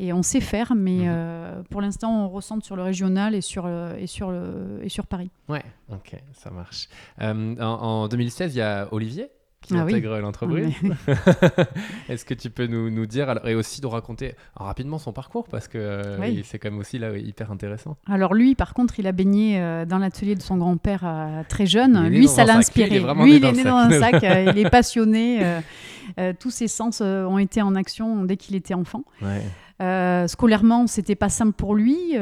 [0.01, 1.09] et on sait faire, mais mmh.
[1.09, 5.07] euh, pour l'instant, on ressent sur le régional et sur, et sur, le, et sur
[5.07, 5.31] Paris.
[5.49, 6.89] Ouais, ok, ça marche.
[7.21, 9.31] Euh, en, en 2016, il y a Olivier
[9.63, 10.73] qui ah intègre l'entreprise.
[12.09, 15.47] Est-ce que tu peux nous, nous dire alors, et aussi nous raconter rapidement son parcours
[15.49, 17.97] parce que euh, c'est quand même aussi là hyper intéressant.
[18.07, 21.67] Alors lui, par contre, il a baigné euh, dans l'atelier de son grand-père euh, très
[21.67, 22.09] jeune.
[22.09, 23.01] Lui, ça l'a inspiré.
[23.01, 24.23] Lui, il est né dans un sac.
[24.23, 25.61] il est passionné.
[26.39, 29.05] tous ses sens ont été en action dès qu'il était enfant.
[29.21, 29.43] Ouais.
[29.81, 32.15] Scolairement, c'était pas simple pour lui,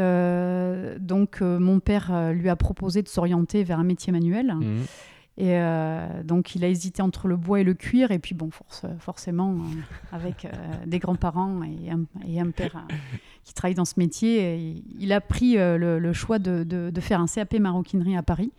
[1.00, 4.54] donc mon père lui a proposé de s'orienter vers un métier manuel.
[4.54, 4.84] Mmh.
[5.38, 8.10] Et euh, donc, il a hésité entre le bois et le cuir.
[8.10, 8.50] Et puis, bon,
[8.98, 9.56] forcément, euh,
[10.10, 10.48] avec euh,
[10.84, 12.84] des grands-parents et un, et un père
[13.44, 17.54] qui travaille dans ce métier, il a pris le, choix de, de, faire un CAP
[17.54, 18.50] maroquinerie à Paris,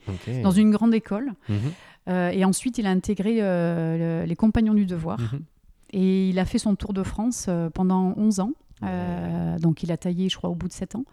[0.41, 1.33] dans une grande école.
[1.49, 2.11] Mhm.
[2.31, 3.35] et ensuite, il a intégré
[4.25, 5.19] les Compagnons du Devoir.
[5.19, 5.41] Mhm.
[5.91, 8.53] Et il a fait son tour de France pendant 11 ans.
[8.83, 11.05] Euh, donc il a taillé, je crois, au bout de 7 ans.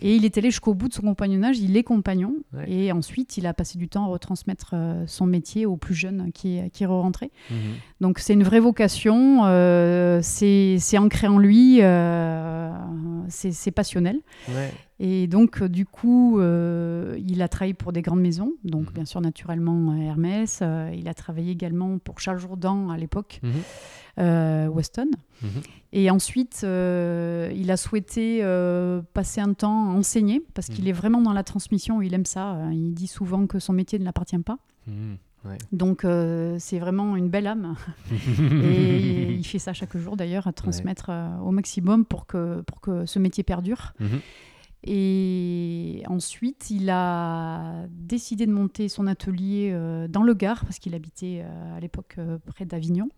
[0.00, 2.34] Et il est allé jusqu'au bout de son compagnonnage, il est compagnon.
[2.66, 6.30] Et ensuite, il a passé du temps à retransmettre euh, son métier aux plus jeunes
[6.32, 7.30] qui, qui est rentré.
[7.50, 7.56] Mhm.
[8.00, 11.80] Donc c'est une vraie vocation, euh, c'est ancré en lui,
[13.28, 14.20] c'est passionnel.
[14.98, 18.94] Et donc, du coup, il a travaillé pour des grandes maisons, donc mhm.
[18.94, 20.62] bien sûr, naturellement, Hermès.
[20.94, 23.40] il a travaillé également pour Charles Jourdan à l'époque.
[23.42, 23.52] Mhm.
[24.18, 25.10] Euh, Weston.
[25.42, 25.48] Mhm.
[25.92, 30.92] Et ensuite, euh, il a souhaité euh, passer un temps à enseigner parce qu'il est
[30.92, 32.58] vraiment dans la transmission, il aime ça.
[32.72, 34.58] Il dit souvent que son métier ne l'appartient pas.
[35.70, 36.06] Donc
[36.58, 37.76] c'est vraiment une belle âme.
[38.64, 41.10] et il fait ça chaque jour d'ailleurs, à transmettre
[41.44, 43.92] au maximum pour que, pour que ce métier perdure.
[44.86, 49.76] Et ensuite, il a décidé de monter son atelier
[50.08, 51.44] dans le Gard, parce qu'il habitait
[51.74, 53.08] à l'époque près d'Avignon.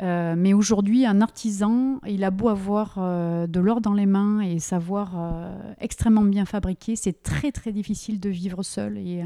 [0.00, 4.40] Euh, mais aujourd'hui, un artisan, il a beau avoir euh, de l'or dans les mains
[4.40, 9.24] et savoir euh, extrêmement bien fabriquer, c'est très très difficile de vivre seul et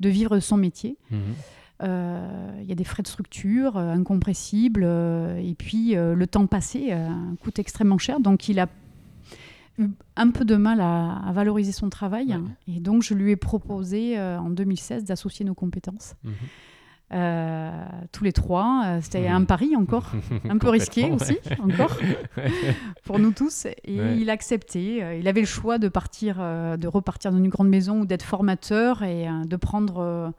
[0.00, 0.96] de vivre son métier.
[1.10, 1.34] Mhm.
[1.80, 6.92] Il y a des frais de structure incompressibles et puis le temps passé
[7.40, 8.18] coûte extrêmement cher.
[8.18, 8.66] Donc il a
[9.78, 12.38] eu un peu de mal à, valoriser son travail.
[12.66, 16.14] Et donc, je lui ai proposé en 2016 d'associer nos compétences.
[16.24, 16.32] Mhm.
[17.14, 17.70] Euh,
[18.12, 18.82] tous les trois.
[18.84, 20.12] Euh, c'était un pari encore,
[20.48, 21.96] un peu risqué aussi, encore,
[23.04, 23.66] pour nous tous.
[23.66, 25.02] Et il a accepté.
[25.02, 28.22] Euh, il avait le choix de partir, de repartir dans une grande maison ou d'être
[28.22, 30.32] formateur et de prendre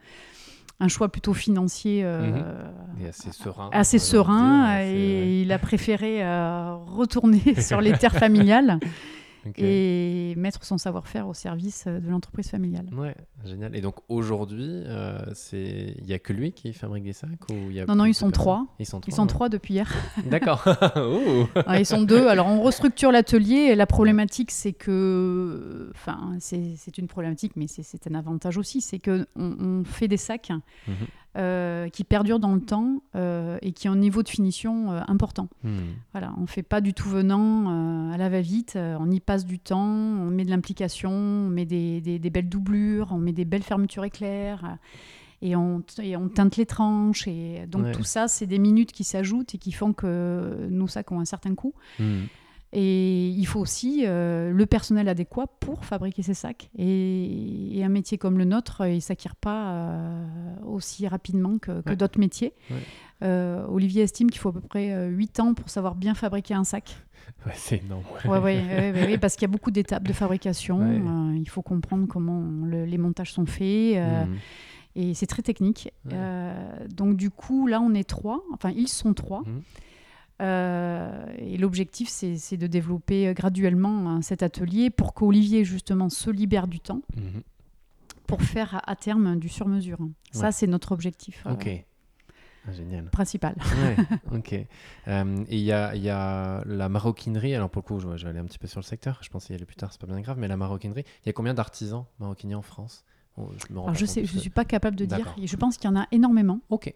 [0.82, 3.08] un choix plutôt financier mhm.
[3.08, 3.70] assez serein.
[3.72, 6.22] Assez serein et il a préféré
[6.86, 8.80] retourner sur les terres familiales
[9.58, 12.88] et mettre son savoir-faire au service euh, de l'entreprise familiale.
[12.94, 13.76] Ouais, génial.
[13.76, 17.72] Et donc aujourd'hui, euh, c'est il y a que lui qui fabrique des sacs ou
[17.72, 18.68] y a Non, non, ils sont, trois.
[18.80, 19.12] ils sont trois.
[19.12, 19.94] Ils sont trois depuis hier.
[20.26, 20.66] D'accord.
[21.78, 22.28] ils sont deux.
[22.28, 23.76] Alors on restructure l'atelier.
[23.76, 29.28] La problématique, c'est que, enfin, c'est une problématique, mais c'est un avantage aussi, c'est que
[29.36, 30.52] on, fait des sacs.
[30.88, 30.96] Mhm.
[31.38, 35.02] Euh, qui perdure dans le temps euh, et qui ont un niveau de finition euh,
[35.08, 35.48] important.
[35.64, 35.92] Hmm.
[36.12, 39.60] Voilà, on ne fait pas du tout venant à la va-vite, on y passe du
[39.60, 43.62] temps, on met de l'implication, on met des, des, belles doublures, on met des belles
[43.62, 44.78] fermetures éclairs.
[45.44, 47.28] Et on, et on, teinte les tranches.
[47.28, 51.12] Et donc tout ça, c'est des minutes qui s'ajoutent et qui font que nos sacs
[51.12, 51.76] ont un certain coût.
[52.00, 52.24] Hmm.
[52.72, 56.70] Et il faut aussi euh, le personnel adéquat pour fabriquer ces sacs.
[56.78, 60.26] Et, un métier comme le nôtre, il ne s'acquiert pas euh,
[60.66, 62.54] aussi rapidement que, d'autres métiers.
[63.24, 66.64] Euh, Olivier estime qu'il faut à peu près 8 ans pour savoir bien fabriquer un
[66.64, 66.96] sac.
[67.46, 68.04] Ouais, c'est énorme.
[68.26, 71.34] Ouais, parce qu'il y a beaucoup d'étapes de fabrication.
[71.36, 73.98] il faut comprendre comment les montages sont faits.
[73.98, 74.36] Mmh.
[74.96, 75.92] Et c'est très technique.
[76.94, 78.44] donc du coup, là, on est trois.
[78.54, 79.42] Enfin, ils sont trois.
[79.42, 79.62] Mmh.
[80.42, 86.30] Euh, et l'objectif, c'est de développer euh, graduellement hein, cet atelier pour qu'Olivier, justement, se
[86.30, 87.42] libère du temps mhm.
[88.26, 90.00] pour faire à, terme du sur-mesure.
[90.32, 91.44] Ça, c'est notre objectif.
[91.46, 91.86] Euh, ok.
[92.68, 93.06] Ah, génial.
[93.10, 93.56] Principal.
[94.32, 94.54] ok.
[94.54, 94.68] et
[95.08, 97.56] il y a, y a, la maroquinerie.
[97.56, 99.20] Alors, pour le coup, je, vais aller un petit peu sur le secteur.
[99.22, 100.38] Je pensais y aller plus tard, c'est pas bien grave.
[100.38, 103.04] Mais la maroquinerie, il y a combien d'artisans maroquiniers en France?
[103.38, 105.36] Je ne je ne suis pas capable de dire.
[105.42, 106.60] Je pense qu'il y en a énormément.
[106.70, 106.94] Ok.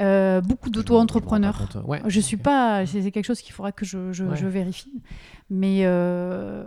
[0.00, 1.68] Euh, beaucoup d'auto-entrepreneurs.
[2.06, 5.02] je suis pas, c'est quelque chose qu'il faudra que je, je, vérifie.
[5.50, 6.64] Mais euh,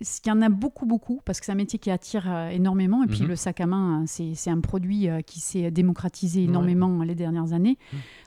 [0.00, 3.04] il y en a beaucoup, beaucoup, parce que c'est un métier qui attire euh, énormément.
[3.04, 3.28] Et puis mhm.
[3.28, 7.78] le sac à main, c'est un produit qui s'est démocratisé énormément les dernières années.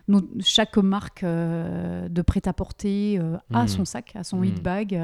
[0.08, 0.22] Mhm.
[0.42, 3.20] chaque marque de prêt-à-porter
[3.54, 3.68] a mhm.
[3.68, 5.00] son sac, a son hit bag.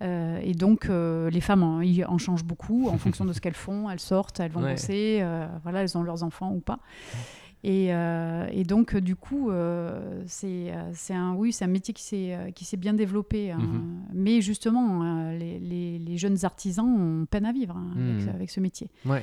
[0.00, 3.88] et donc, les femmes en, en, changent beaucoup en fonction de ce qu'elles font.
[3.88, 5.24] Elles sortent, elles vont bosser,
[5.62, 6.80] voilà, elles ont leurs enfants ou pas.
[7.66, 10.70] Euh, et, donc, du coup, euh, c'est
[11.10, 13.50] un, oui, un métier qui s'est bien développé.
[13.50, 13.58] Hein.
[13.58, 14.02] Mhm.
[14.14, 18.34] Mais justement, les, les, jeunes artisans ont peine à vivre hein, avec, mhm.
[18.34, 18.90] avec, ce métier.
[19.04, 19.22] Ouais.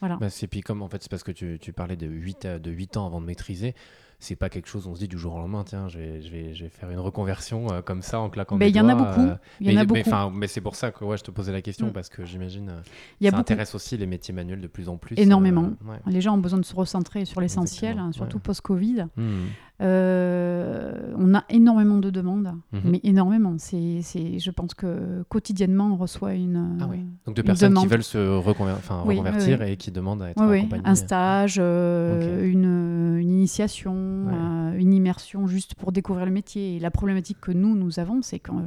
[0.00, 0.16] Voilà.
[0.16, 2.70] Bah, c'est puis comme en fait, c'est parce que tu, tu, parlais de 8, de
[2.70, 3.74] 8 ans avant de maîtriser
[4.18, 6.30] c'est pas quelque chose on se dit du jour au lendemain tiens je vais, je
[6.30, 8.88] vais, je vais faire une reconversion euh, comme ça en claquant mais il y en
[8.88, 9.20] a beaucoup.
[9.20, 10.00] euh, il y en a beaucoup.
[10.08, 11.92] mais, mais c'est pour ça que ouais, je te posais la question mm.
[11.92, 15.72] parce que j'imagine euh, ça intéresse aussi les métiers manuels de plus en plus énormément.
[16.06, 19.46] les gens ont besoin de se recentrer sur l'essentiel hein, surtout post Covid mm.
[19.80, 22.80] On a énormément de demandes mm-hmm.
[22.84, 23.56] mais énormément.
[23.58, 24.00] C'est
[24.38, 26.88] je pense que quotidiennement on reçoit une ah
[27.26, 30.82] donc de personnes qui veulent se reconvertir et qui demandent à être accompagnées.
[30.84, 36.76] Un stage une, une initiation euh, une immersion juste pour découvrir le métier.
[36.76, 38.62] Et la problématique que nous, nous avons, c'est qu'on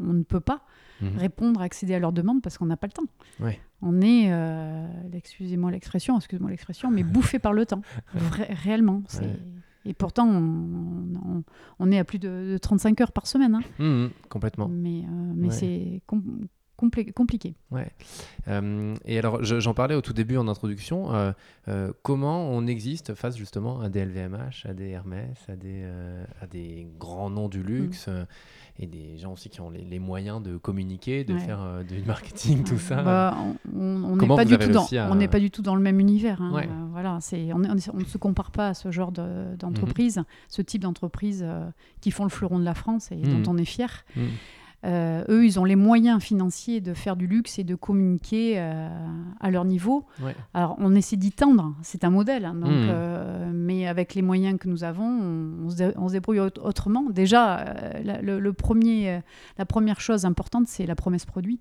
[0.00, 0.62] ne peut pas
[1.00, 1.16] mhm.
[1.18, 3.54] répondre, accéder à leurs demandes parce qu'on n'a pas le temps.
[3.82, 7.82] On est, euh, excusez-moi l'expression, excusez-moi l'expression, mais bouffé par le temps,
[8.64, 9.02] réellement.
[9.86, 10.28] Et pourtant,
[11.78, 13.54] on, est à plus de, 35 heures par semaine.
[13.54, 13.62] Hein.
[13.78, 14.68] Mhm, complètement.
[14.68, 16.02] Mais, euh, mais c'est
[16.80, 17.54] compliqué.
[17.70, 17.90] Ouais.
[18.48, 21.14] Euh, et alors, j'en parlais au tout début en introduction.
[21.14, 21.32] Euh,
[21.68, 25.84] euh, comment on existe face justement à des LVMH, à des Hermès, à des,
[26.40, 28.26] à des grands noms du luxe mm.
[28.80, 32.78] et des gens aussi qui ont les, moyens de communiquer, de faire du marketing, tout
[32.78, 33.02] ça.
[33.02, 33.36] Bah,
[33.74, 36.40] on n'est pas, du tout dans, on pas du tout dans le même univers.
[36.40, 36.88] Hein.
[36.92, 40.24] voilà, c'est, on, ne se compare pas à ce genre d'entreprise, mm-hmm.
[40.48, 41.46] ce type d'entreprise
[42.00, 43.48] qui font le fleuron de la France et dont mm.
[43.48, 44.04] on est fier.
[44.86, 48.88] Euh, eux, ils ont les moyens financiers de faire du luxe et de communiquer euh,
[49.38, 50.06] à leur niveau.
[50.54, 52.44] Alors, on essaie d'y tendre, c'est un modèle.
[52.44, 52.88] Hein, donc, mmh.
[52.88, 55.04] euh, mais avec les moyens que nous avons,
[55.66, 57.04] on, se, débrouille autrement.
[57.10, 59.20] Déjà, le, premier,
[59.58, 61.60] la première chose importante, c'est la promesse produit.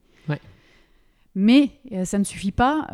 [1.35, 1.71] Mais
[2.05, 2.87] ça ne suffit pas.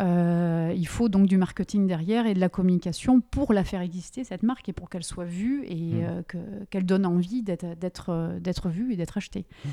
[0.76, 4.44] il faut donc du marketing derrière et de la communication pour la faire exister, cette
[4.44, 6.24] marque, et pour qu'elle soit vue et mmh.
[6.70, 9.46] qu'elle donne envie d'être vue et d'être achetée.
[9.64, 9.70] Mmh.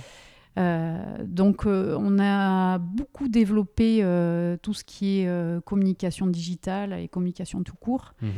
[0.59, 7.09] Euh, donc euh, on a beaucoup développé euh, tout ce qui est communication digitale et
[7.09, 8.15] communication tout court.
[8.21, 8.31] Mhm.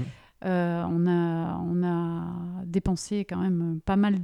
[0.44, 4.20] Euh, on, a, on a dépensé quand même pas mal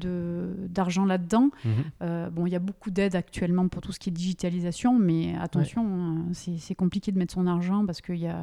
[0.69, 1.51] d'argent là-dedans.
[1.65, 1.73] Mhm.
[2.03, 5.35] Euh, bon, il y a beaucoup d'aides actuellement pour tout ce qui est digitalisation, mais
[5.41, 8.43] attention, hein, c'est compliqué de mettre son argent parce qu'il y a,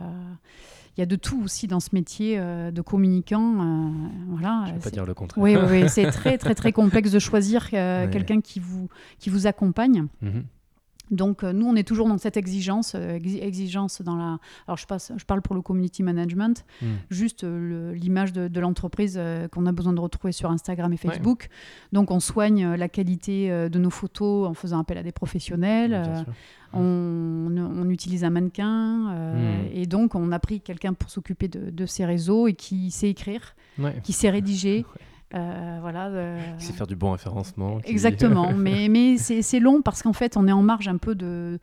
[0.98, 3.92] y a de tout aussi dans ce métier euh, de communicant.
[4.30, 5.44] voilà, Je ne vais pas dire le contraire.
[5.44, 10.08] Oui, oui, c'est très, très, très complexe de choisir quelqu'un qui vous, qui vous accompagne.
[10.22, 10.46] Mhm.
[11.12, 14.39] Donc euh, nous, on est toujours dans cette exigence, euh, exigence dans la.
[14.67, 16.86] Alors je, passe, je parle pour le community management, hmm.
[17.10, 19.20] juste euh, l'image de, l'entreprise
[19.52, 21.50] qu'on a besoin de retrouver sur Instagram et Facebook.
[21.93, 26.26] Donc on soigne la qualité de nos photos en faisant appel à des professionnels.
[26.74, 29.70] On, utilise un mannequin hmm.
[29.72, 33.56] et donc on a pris quelqu'un pour s'occuper de, ces réseaux et qui sait écrire,
[34.04, 34.86] qui sait rédiger.
[35.36, 36.12] Euh, voilà.
[36.58, 37.80] C'est faire du bon référencement.
[37.84, 41.60] Exactement, mais, mais c'est long parce qu'en fait, on est en marge un peu de,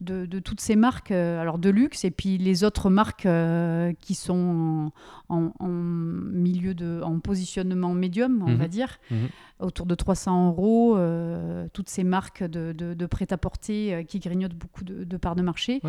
[0.00, 4.14] de, toutes ces marques, euh, alors de luxe, et puis les autres marques euh, qui
[4.14, 4.90] sont
[5.28, 8.56] en, milieu de, en positionnement médium, on mhm.
[8.56, 9.28] va dire, mhm.
[9.60, 15.16] autour de 300 euros, euh, toutes ces marques de, de, prêt-à-porter qui grignotent beaucoup de,
[15.16, 15.80] parts de marché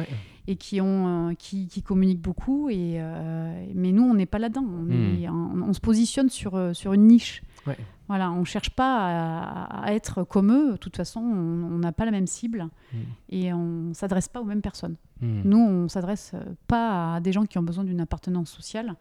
[0.47, 2.69] et qui, ont, qui, qui, communiquent beaucoup.
[2.69, 3.01] Et,
[3.73, 4.65] mais nous, on n'est pas là-dedans.
[4.65, 5.63] On, mhm.
[5.67, 7.43] on, se positionne sur, sur une niche.
[8.07, 10.71] Voilà, on ne cherche pas à, être comme eux.
[10.73, 12.97] De toute façon, on n'a pas la même cible mm.
[13.29, 14.95] et on ne s'adresse pas aux mêmes personnes.
[15.21, 15.41] Mm.
[15.45, 16.33] Nous, on ne s'adresse
[16.67, 18.95] pas à des gens qui ont besoin d'une appartenance sociale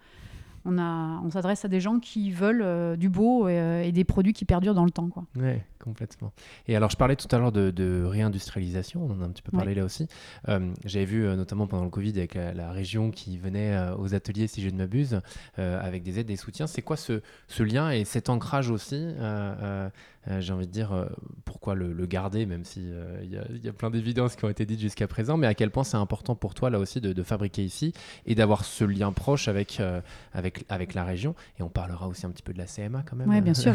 [0.65, 4.05] on, a, on s'adresse à des gens qui veulent euh, du beau euh, et, des
[4.05, 5.09] produits qui perdurent dans le temps.
[5.09, 5.25] Quoi.
[5.37, 6.33] Ouais, complètement.
[6.69, 9.53] Et alors, je parlais tout à l'heure de, réindustrialisation, on en a un petit peu
[9.53, 10.07] parlé là aussi.
[10.49, 14.63] Euh, j'avais vu notamment pendant le Covid avec la, région qui venait aux ateliers, si
[14.63, 15.21] je ne m'abuse,
[15.57, 16.67] avec des aides, des soutiens.
[16.67, 19.15] C'est quoi ce, ce, lien et cet ancrage aussi
[20.29, 21.07] euh, j'ai envie de dire, euh,
[21.45, 24.79] pourquoi le, garder, même s'il euh, il y, a plein d'évidences qui ont été dites
[24.79, 27.93] jusqu'à présent, mais à quel point c'est important pour toi, là aussi, de, fabriquer ici
[28.27, 29.81] et d'avoir ce lien proche avec,
[30.33, 31.35] avec, avec la région.
[31.59, 33.29] Et on parlera aussi un petit peu de la CMA quand même.
[33.29, 33.73] Oui, bien sûr,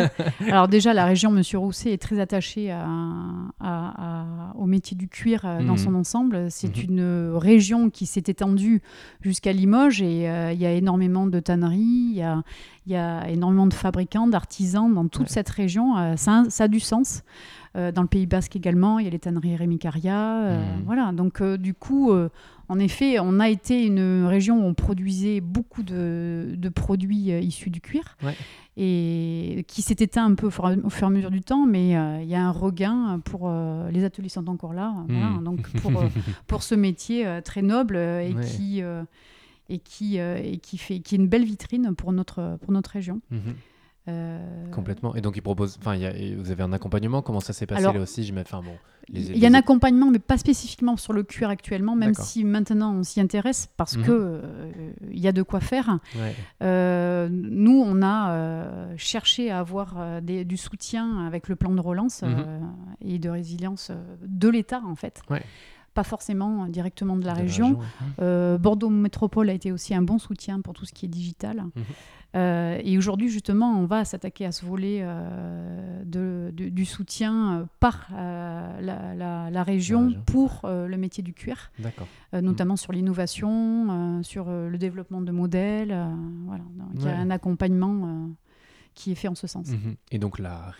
[0.50, 5.74] Alors déjà, la région, Monsieur Rousset est très attaché à, au métier du cuir dans
[5.74, 5.78] mhm.
[5.78, 6.50] son ensemble.
[6.50, 6.84] C'est mhm.
[6.84, 8.82] une région qui s'est étendue
[9.20, 12.42] jusqu'à Limoges et il y a énormément de tanneries, il y a,
[12.86, 15.98] il y a énormément de fabricants, d'artisans dans toute cette région.
[15.98, 17.22] Euh, ça, a du sens.
[17.76, 20.40] Euh, dans le Pays Basque également, il y a les tanneries Rémi Caria.
[20.42, 20.82] Euh, mmh.
[20.86, 22.12] Voilà, donc du coup,
[22.68, 27.80] en effet, on a été une région où on produisait beaucoup de, produits issus du
[27.80, 28.16] cuir.
[28.78, 31.90] Et qui s'est éteint un peu au fur, et à mesure du temps, mais
[32.22, 33.50] il y a un regain pour
[33.90, 35.44] les ateliers sont encore là, mmh.
[35.44, 35.92] donc pour,
[36.46, 38.82] pour ce métier très noble et qui
[39.68, 42.90] et qui, euh, et qui, fait, qui est une belle vitrine pour notre, pour notre
[42.90, 43.20] région.
[43.30, 43.54] Mhm.
[44.08, 45.14] Euh, Complètement.
[45.16, 45.76] Et donc, il propose.
[45.80, 45.96] Enfin,
[46.38, 47.22] vous avez un accompagnement.
[47.22, 48.30] Comment ça s'est passé là aussi?
[48.32, 48.62] Bon,
[49.12, 52.94] Il y a un accompagnement, mais pas spécifiquement sur le cuir actuellement, même si maintenant
[52.94, 54.42] on s'y intéresse parce euh,
[55.10, 55.98] il y a de quoi faire.
[56.60, 62.72] nous, on a cherché à avoir des, du soutien avec le plan de relance mhm.
[63.00, 63.90] et de résilience
[64.22, 65.20] de l'État, en fait.
[65.30, 65.42] Ouais
[65.96, 67.78] pas forcément directement de la région.
[68.20, 71.56] Euh, Bordeaux Métropole a été aussi un bon soutien pour tout ce qui est digital.
[71.56, 71.84] Mhm.
[72.34, 78.08] Euh, et aujourd'hui, justement, on va s'attaquer à ce volet euh, de, du soutien par
[78.12, 81.72] la, région pour le métier du cuir,
[82.34, 85.96] notamment sur l'innovation, sur le développement de modèles.
[86.44, 86.64] voilà.
[86.94, 88.28] il y a un accompagnement
[88.94, 89.68] qui est fait en ce sens.
[89.68, 89.96] Mhm.
[90.10, 90.72] Et donc la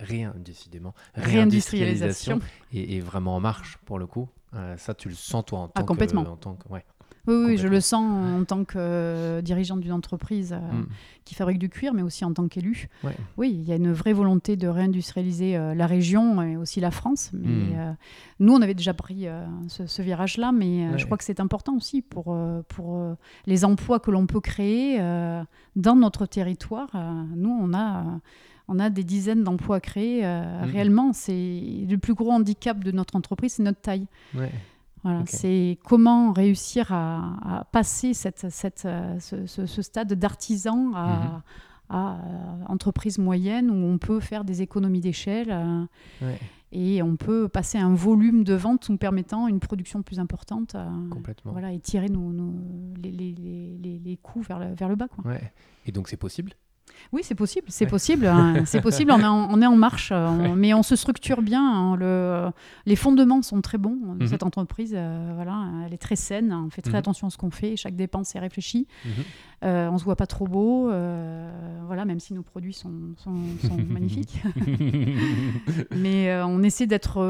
[0.00, 2.40] rien, décidément, réindustrialisation
[2.72, 4.28] est, est, vraiment en marche pour le coup.
[4.54, 6.16] Euh, ça, tu le sens toi en ah, tant que...
[6.16, 6.84] En tant que ouais.
[7.26, 10.86] Oui, oui, je le sens en tant que euh, dirigeante d'une entreprise euh, mm.
[11.26, 12.88] qui fabrique du cuir, mais aussi en tant qu'élu.
[13.36, 17.30] Oui, il y a une vraie volonté de réindustrialiser la région et aussi la France.
[17.34, 17.96] Mais, mm.
[18.40, 19.26] nous, on avait déjà pris
[19.68, 22.34] ce, virage-là, mais je crois que c'est important aussi pour,
[22.68, 24.98] pour les emplois que l'on peut créer
[25.76, 26.88] dans notre territoire.
[27.36, 28.20] nous, on a
[28.68, 30.24] on a des dizaines d'emplois créés.
[30.24, 30.70] Euh, mhm.
[30.70, 31.32] Réellement, c'est
[31.88, 34.06] le plus gros handicap de notre entreprise, c'est notre taille.
[35.04, 38.44] Voilà, C'est comment réussir à, passer cette,
[38.84, 41.42] euh, ce, stade d'artisan à, mhm.
[41.92, 45.88] euh, entreprise moyenne où on peut faire des économies d'échelle
[46.70, 50.76] et on peut passer un volume de vente nous permettant une production plus importante
[51.10, 51.52] Complètement.
[51.52, 52.30] Voilà, et tirer nos,
[53.00, 55.08] les, les, les, coûts vers le, vers le bas.
[55.08, 55.32] Quoi.
[55.86, 56.52] Et donc c'est possible?
[57.12, 58.62] Oui, c'est possible, c'est possible, hein.
[58.66, 59.12] c'est possible.
[59.12, 61.62] On est, en, on est en marche, euh, mais on se structure bien.
[61.62, 61.96] Hein.
[61.96, 62.50] le,
[62.84, 63.96] les fondements sont très bons.
[64.14, 64.26] de mhm.
[64.28, 66.52] Cette entreprise, euh, voilà, elle est très saine.
[66.52, 66.98] On fait très mhm.
[66.98, 67.76] attention à ce qu'on fait.
[67.76, 68.86] Chaque dépense est réfléchie.
[69.04, 69.14] On mhm.
[69.64, 70.90] euh, on se voit pas trop beau,
[71.86, 73.32] voilà, même si nos produits sont, sont,
[73.88, 74.42] magnifiques.
[75.96, 77.22] mais on essaie d'être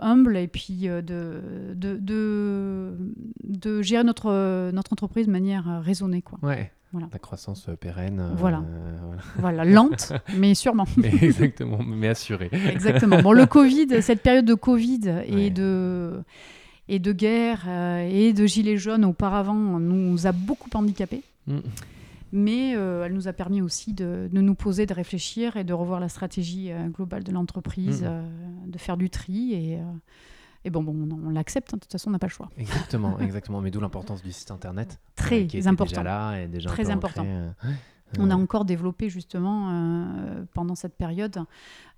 [0.00, 2.96] humble et puis de, de, de,
[3.44, 6.38] de, gérer notre, notre entreprise de manière raisonnée, quoi.
[6.42, 6.72] Ouais.
[6.92, 8.32] La croissance pérenne.
[8.36, 8.64] Voilà.
[9.38, 9.64] voilà.
[9.64, 10.86] lente, mais sûrement.
[11.22, 12.50] exactement, mais assurée.
[12.52, 13.22] exactement.
[13.22, 16.22] Bon, le Covid, cette période de Covid et de
[16.88, 21.22] et de guerre et de gilets jaunes auparavant nous a beaucoup handicapés.
[21.46, 21.60] Mm
[22.32, 26.00] mais euh, elle nous a permis aussi de, nous poser, de réfléchir et de revoir
[26.00, 28.06] la stratégie euh, globale de l'entreprise, mmh.
[28.06, 28.22] euh,
[28.66, 29.78] de faire du tri et,
[30.64, 32.50] et bon, bon on, l'accepte, hein, de toute façon on n'a pas le choix.
[32.56, 35.00] Exactement, exactement, mais d'où l'importance du site internet.
[35.16, 36.02] Très qui important.
[36.02, 37.26] Déjà là et déjà Très important.
[38.18, 41.44] On a encore développé justement euh, pendant cette période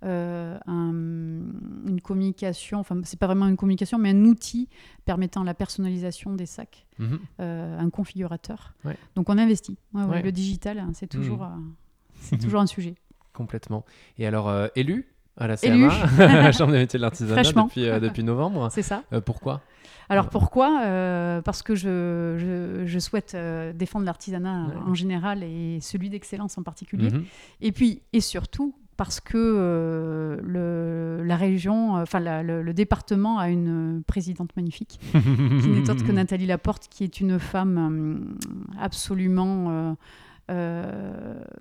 [0.04, 4.68] euh, une communication, enfin c'est pas vraiment une communication, mais un outil
[5.04, 7.18] permettant la personnalisation des sacs, mhm.
[7.40, 8.74] euh, un configurateur.
[9.14, 9.78] Donc on investit.
[9.94, 11.74] Le digital, hein, c'est toujours, mhm.
[12.20, 12.94] c'est toujours un sujet.
[13.32, 13.86] Complètement.
[14.18, 18.68] Et alors, élu à la CMA, la Chambre des métiers de l'artisanat depuis, depuis novembre.
[18.70, 19.02] C'est ça.
[19.24, 19.62] pourquoi?
[20.08, 20.82] Alors pourquoi?
[20.84, 27.10] Euh, Parce que je, souhaite euh, défendre l'artisanat en général et celui d'excellence en particulier.
[27.10, 27.24] Mhm.
[27.62, 34.02] Et puis, et surtout, parce que euh, le, la région, enfin le, département a une
[34.06, 38.36] présidente magnifique, qui n'est autre que Nathalie Laporte, qui est une femme
[38.78, 39.92] absolument euh,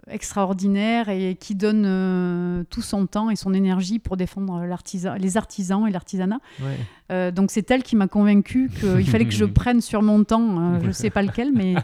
[0.08, 4.64] extraordinaire et qui donne euh, tout son temps et son énergie pour défendre
[5.18, 6.40] les artisans et l'artisanat.
[7.12, 10.80] Euh, donc c'est elle qui m'a convaincu qu'il fallait que je prenne sur mon temps,
[10.82, 11.76] je ne sais pas lequel, mais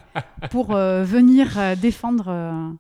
[0.50, 2.76] pour venir défendre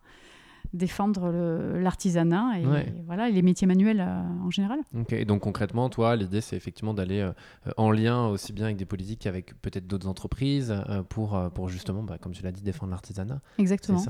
[0.78, 1.32] défendre
[1.80, 2.66] l'artisanat et,
[3.06, 4.80] voilà, les métiers manuels euh, en général.
[5.26, 7.32] Donc concrètement, toi, l'idée, c'est effectivement d'aller euh,
[7.78, 12.04] en lien aussi bien avec des politiques qu'avec peut-être d'autres entreprises euh, pour, pour justement,
[12.04, 13.42] bah, comme tu l'as dit, défendre l'artisanat.
[13.58, 14.00] Exactement.
[14.00, 14.06] C'est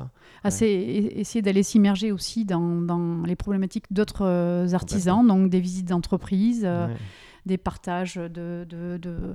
[0.50, 6.68] ça essayer d'aller s'immerger aussi dans, dans, les problématiques d'autres artisans, donc des visites d'entreprise,
[7.46, 9.34] des partages de, de, de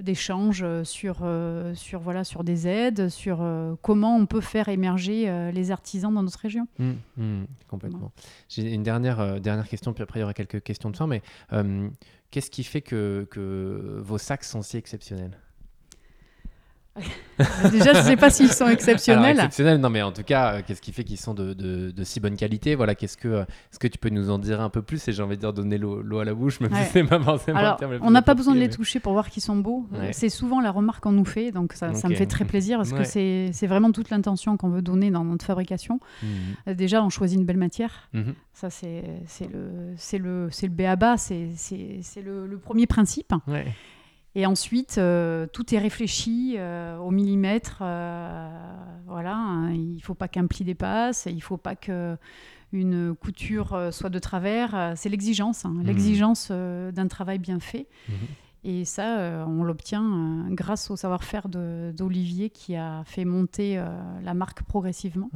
[0.00, 5.50] d'échanges sur, euh, sur, voilà, sur des aides, sur euh, comment on peut faire émerger
[5.52, 6.68] les artisans dans notre région.
[6.78, 8.12] Mmh, mmh, complètement.
[8.48, 11.22] J'ai une dernière, dernière question, puis après il y aura quelques questions de fin, mais
[12.30, 15.38] qu'est-ce qui fait que, que vos sacs sont si exceptionnels?
[17.70, 19.36] Déjà, je ne sais pas s'ils sont exceptionnels.
[19.36, 22.20] exceptionnels, non, mais en tout cas, euh, qu'est-ce qui fait qu'ils sont de, de, si
[22.20, 22.74] bonne qualité?
[22.74, 25.06] Voilà, qu'est-ce que, euh, est-ce que tu peux nous en dire un peu plus?
[25.08, 27.58] Et j'ai envie de dire donner l'eau à la bouche, même si c'est pas forcément
[27.58, 29.86] Alors, On n'a pas besoin de les toucher pour voir qu'ils sont beaux.
[30.12, 32.92] C'est souvent la remarque qu'on nous fait, donc ça, ça me fait très plaisir parce
[32.92, 36.00] que c'est vraiment toute l'intention qu'on veut donner dans notre fabrication.
[36.68, 38.08] Euh, déjà, on choisit une belle matière.
[38.12, 38.34] Mhm.
[38.52, 39.02] Ça, c'est
[39.40, 41.50] le, le, le B.A.B.A., c'est
[42.24, 43.32] le, le, premier principe.
[44.36, 47.78] Et ensuite, euh, tout est réfléchi euh, au millimètre.
[47.80, 48.50] Euh,
[49.06, 49.72] voilà, hein.
[49.72, 54.18] il ne faut pas qu'un pli dépasse, il ne faut pas qu'une couture soit de
[54.18, 54.92] travers.
[54.94, 55.72] C'est l'exigence, hein.
[55.76, 55.82] mmh.
[55.84, 57.86] l'exigence d'un travail bien fait.
[58.10, 58.12] Mmh.
[58.64, 63.82] Et ça, on l'obtient grâce au savoir-faire d'Olivier qui a fait monter
[64.22, 65.30] la marque progressivement.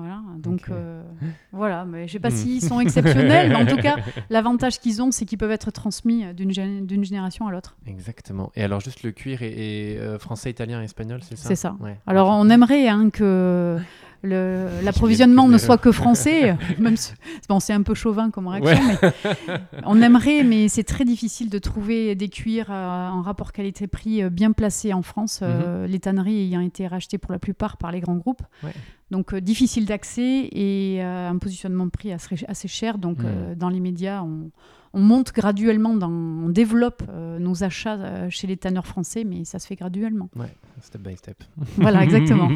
[0.00, 1.02] Voilà, donc euh,
[1.52, 2.36] voilà, mais je sais pas hmm.
[2.36, 3.96] s'ils sont exceptionnels, mais en tout cas,
[4.30, 7.76] l'avantage qu'ils ont, c'est qu'ils peuvent être transmis d'une génération à l'autre.
[7.86, 8.50] Exactement.
[8.54, 11.48] Et alors, juste le cuir et, euh, français, italien et espagnol, c'est ça?
[11.48, 11.76] C'est ça.
[12.06, 13.78] Alors, on aimerait hein, que
[14.22, 17.12] l'approvisionnement ne soit que français, même si,
[17.48, 21.58] bon, c'est un peu chauvin comme réaction, mais on aimerait, mais c'est très difficile de
[21.58, 25.86] trouver des cuirs euh, en rapport qualité-prix bien placés en France, mhm.
[25.86, 28.42] les tanneries ayant été rachetées pour la plupart par les grands groupes.
[28.62, 28.72] Ouais.
[29.10, 32.98] Donc euh, difficile d'accès et euh, un positionnement de prix assez, assez cher.
[32.98, 33.26] Donc mmh.
[33.26, 34.50] euh, dans les médias, on,
[34.98, 37.02] monte graduellement, dans, on développe
[37.38, 40.28] nos achats chez les tanneurs français, mais ça se fait graduellement.
[40.36, 41.42] Ouais, step by step.
[41.76, 42.50] Voilà, exactement.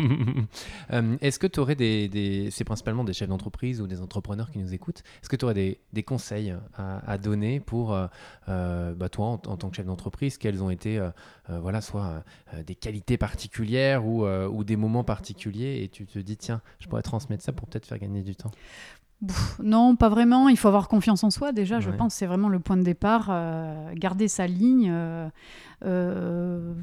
[1.21, 4.75] est-ce que tu aurais des, C'est principalement des chefs d'entreprise ou des entrepreneurs qui nous
[4.75, 5.03] écoutent.
[5.23, 7.97] Est-ce que tu aurais des, des, conseils à, donner pour
[8.47, 11.01] bah, toi, en, tant que chef d'entreprise, quelles ont été,
[11.49, 12.25] voilà, soit
[12.67, 17.03] des qualités particulières ou, ou des moments particuliers et tu te dis tiens, je pourrais
[17.03, 18.51] transmettre ça pour peut-être faire gagner du temps?
[19.63, 20.49] Non, pas vraiment.
[20.49, 21.81] Il faut avoir confiance en soi déjà.
[21.81, 23.29] Je pense c'est vraiment le point de départ.
[23.31, 25.29] Euh, garder sa ligne, euh,
[25.85, 26.75] euh,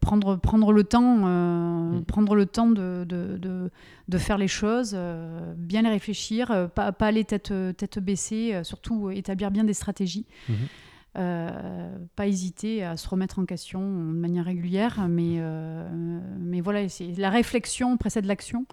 [0.00, 2.04] prendre, prendre le temps, mm.
[2.04, 3.70] prendre le temps de, de,
[4.08, 4.96] de, faire les choses,
[5.56, 10.26] bien les réfléchir, pas, pas aller tête, tête baissée, surtout établir bien des stratégies.
[10.48, 10.54] Mm-hmm.
[11.18, 15.86] Euh, pas hésiter à se remettre en question de manière régulière, mais, euh,
[16.40, 16.86] mais voilà,
[17.18, 18.64] la réflexion précède l'action.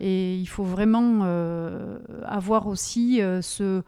[0.00, 3.82] Et il faut vraiment euh, avoir aussi ce,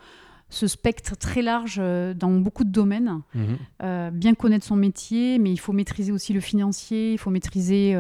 [0.49, 1.83] ce, spectre très large
[2.15, 3.21] dans beaucoup de domaines.
[3.35, 4.11] Mhm.
[4.13, 7.97] bien connaître son métier, mais il faut maîtriser aussi le financier, il faut maîtriser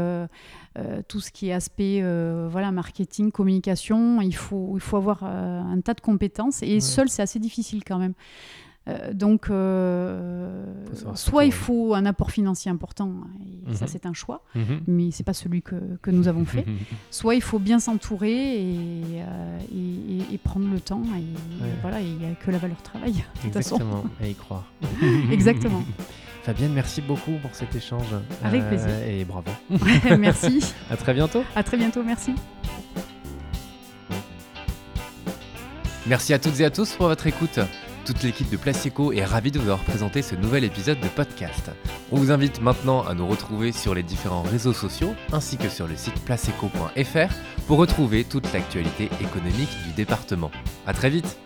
[1.08, 2.04] tout ce qui est aspect
[2.48, 4.20] voilà, marketing, communication.
[4.22, 6.62] Il faut, il faut avoir un tas de compétences.
[6.62, 8.14] Et seul, c'est assez difficile quand même.
[8.88, 9.46] Euh, donc,
[11.14, 13.12] soit il faut un apport financier important,
[13.70, 13.90] et ça mhm.
[13.90, 14.80] c'est un choix, mhm.
[14.86, 16.64] mais c'est pas celui que, que, nous avons fait.
[17.10, 19.22] soit il faut bien s'entourer et,
[20.32, 21.24] et, prendre le temps, et,
[21.82, 23.24] voilà, il n'y a que la valeur travail.
[23.44, 24.64] Exactement, et y croire.
[25.30, 25.82] Exactement.
[26.44, 28.06] Fabienne, merci beaucoup pour cet échange.
[28.42, 28.88] Avec plaisir.
[29.06, 29.50] Et bravo.
[30.18, 30.72] merci.
[30.90, 31.42] À très bientôt.
[31.54, 32.32] À très bientôt, merci.
[36.06, 37.60] Merci à toutes et à tous pour votre écoute.
[38.08, 41.70] Toute l'équipe de Placeco est ravie de vous avoir présenté ce nouvel épisode de podcast.
[42.10, 45.86] On vous invite maintenant à nous retrouver sur les différents réseaux sociaux ainsi que sur
[45.86, 47.34] le site placeco.fr
[47.66, 50.50] pour retrouver toute l'actualité économique du département.
[50.86, 51.36] A très vite